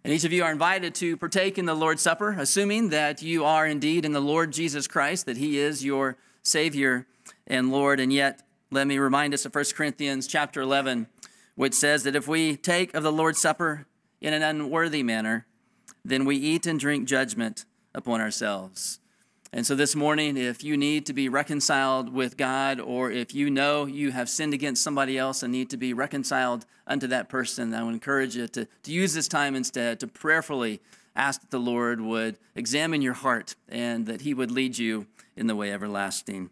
And 0.04 0.12
each 0.12 0.24
of 0.26 0.34
you 0.34 0.44
are 0.44 0.52
invited 0.52 0.94
to 0.96 1.16
partake 1.16 1.58
in 1.58 1.66
the 1.66 1.74
Lord's 1.74 2.02
Supper, 2.02 2.36
assuming 2.38 2.90
that 2.90 3.22
you 3.22 3.46
are 3.46 3.66
indeed 3.66 4.04
in 4.04 4.12
the 4.12 4.20
Lord 4.20 4.52
Jesus 4.52 4.88
Christ, 4.88 5.26
that 5.26 5.38
He 5.38 5.58
is 5.58 5.86
your 5.86 6.18
Savior 6.42 7.08
and 7.48 7.72
Lord. 7.72 8.00
And 8.00 8.12
yet, 8.12 8.42
let 8.70 8.88
me 8.88 8.98
remind 8.98 9.34
us 9.34 9.46
of 9.46 9.56
1 9.56 9.66
Corinthians 9.76 10.28
chapter 10.28 10.62
11, 10.62 11.08
which 11.56 11.74
says 11.74 12.04
that 12.04 12.16
if 12.16 12.28
we 12.28 12.58
take 12.58 12.94
of 12.94 13.04
the 13.04 13.12
Lord's 13.12 13.40
Supper 13.40 13.86
in 14.20 14.34
an 14.34 14.44
unworthy 14.44 15.04
manner, 15.04 15.46
then 16.04 16.26
we 16.26 16.36
eat 16.36 16.66
and 16.66 16.80
drink 16.80 17.08
judgment 17.08 17.66
upon 17.96 18.20
ourselves. 18.20 19.00
And 19.56 19.68
so 19.68 19.76
this 19.76 19.96
morning, 19.96 20.36
if 20.36 20.64
you 20.64 20.76
need 20.76 21.06
to 21.06 21.14
be 21.14 21.30
reconciled 21.30 22.12
with 22.12 22.38
God, 22.38 22.80
or 22.80 23.12
if 23.12 23.36
you 23.36 23.52
know 23.52 23.86
you 23.86 24.12
have 24.12 24.28
sinned 24.28 24.52
against 24.52 24.82
somebody 24.82 25.16
else 25.16 25.44
and 25.44 25.52
need 25.52 25.70
to 25.70 25.78
be 25.78 25.94
reconciled 25.94 26.66
unto 26.88 27.06
that 27.06 27.30
person, 27.30 27.72
I 27.72 27.84
would 27.84 27.94
encourage 27.94 28.36
you 28.36 28.48
to, 28.48 28.66
to 28.66 28.92
use 28.92 29.14
this 29.14 29.28
time 29.28 29.54
instead 29.54 30.00
to 30.00 30.08
prayerfully 30.08 30.82
ask 31.16 31.42
that 31.42 31.52
the 31.52 31.60
Lord 31.60 32.02
would 32.02 32.40
examine 32.56 33.04
your 33.04 33.14
heart 33.14 33.54
and 33.70 34.08
that 34.08 34.22
He 34.22 34.34
would 34.34 34.50
lead 34.50 34.80
you 34.80 35.06
in 35.36 35.46
the 35.46 35.56
way 35.56 35.72
everlasting. 35.72 36.50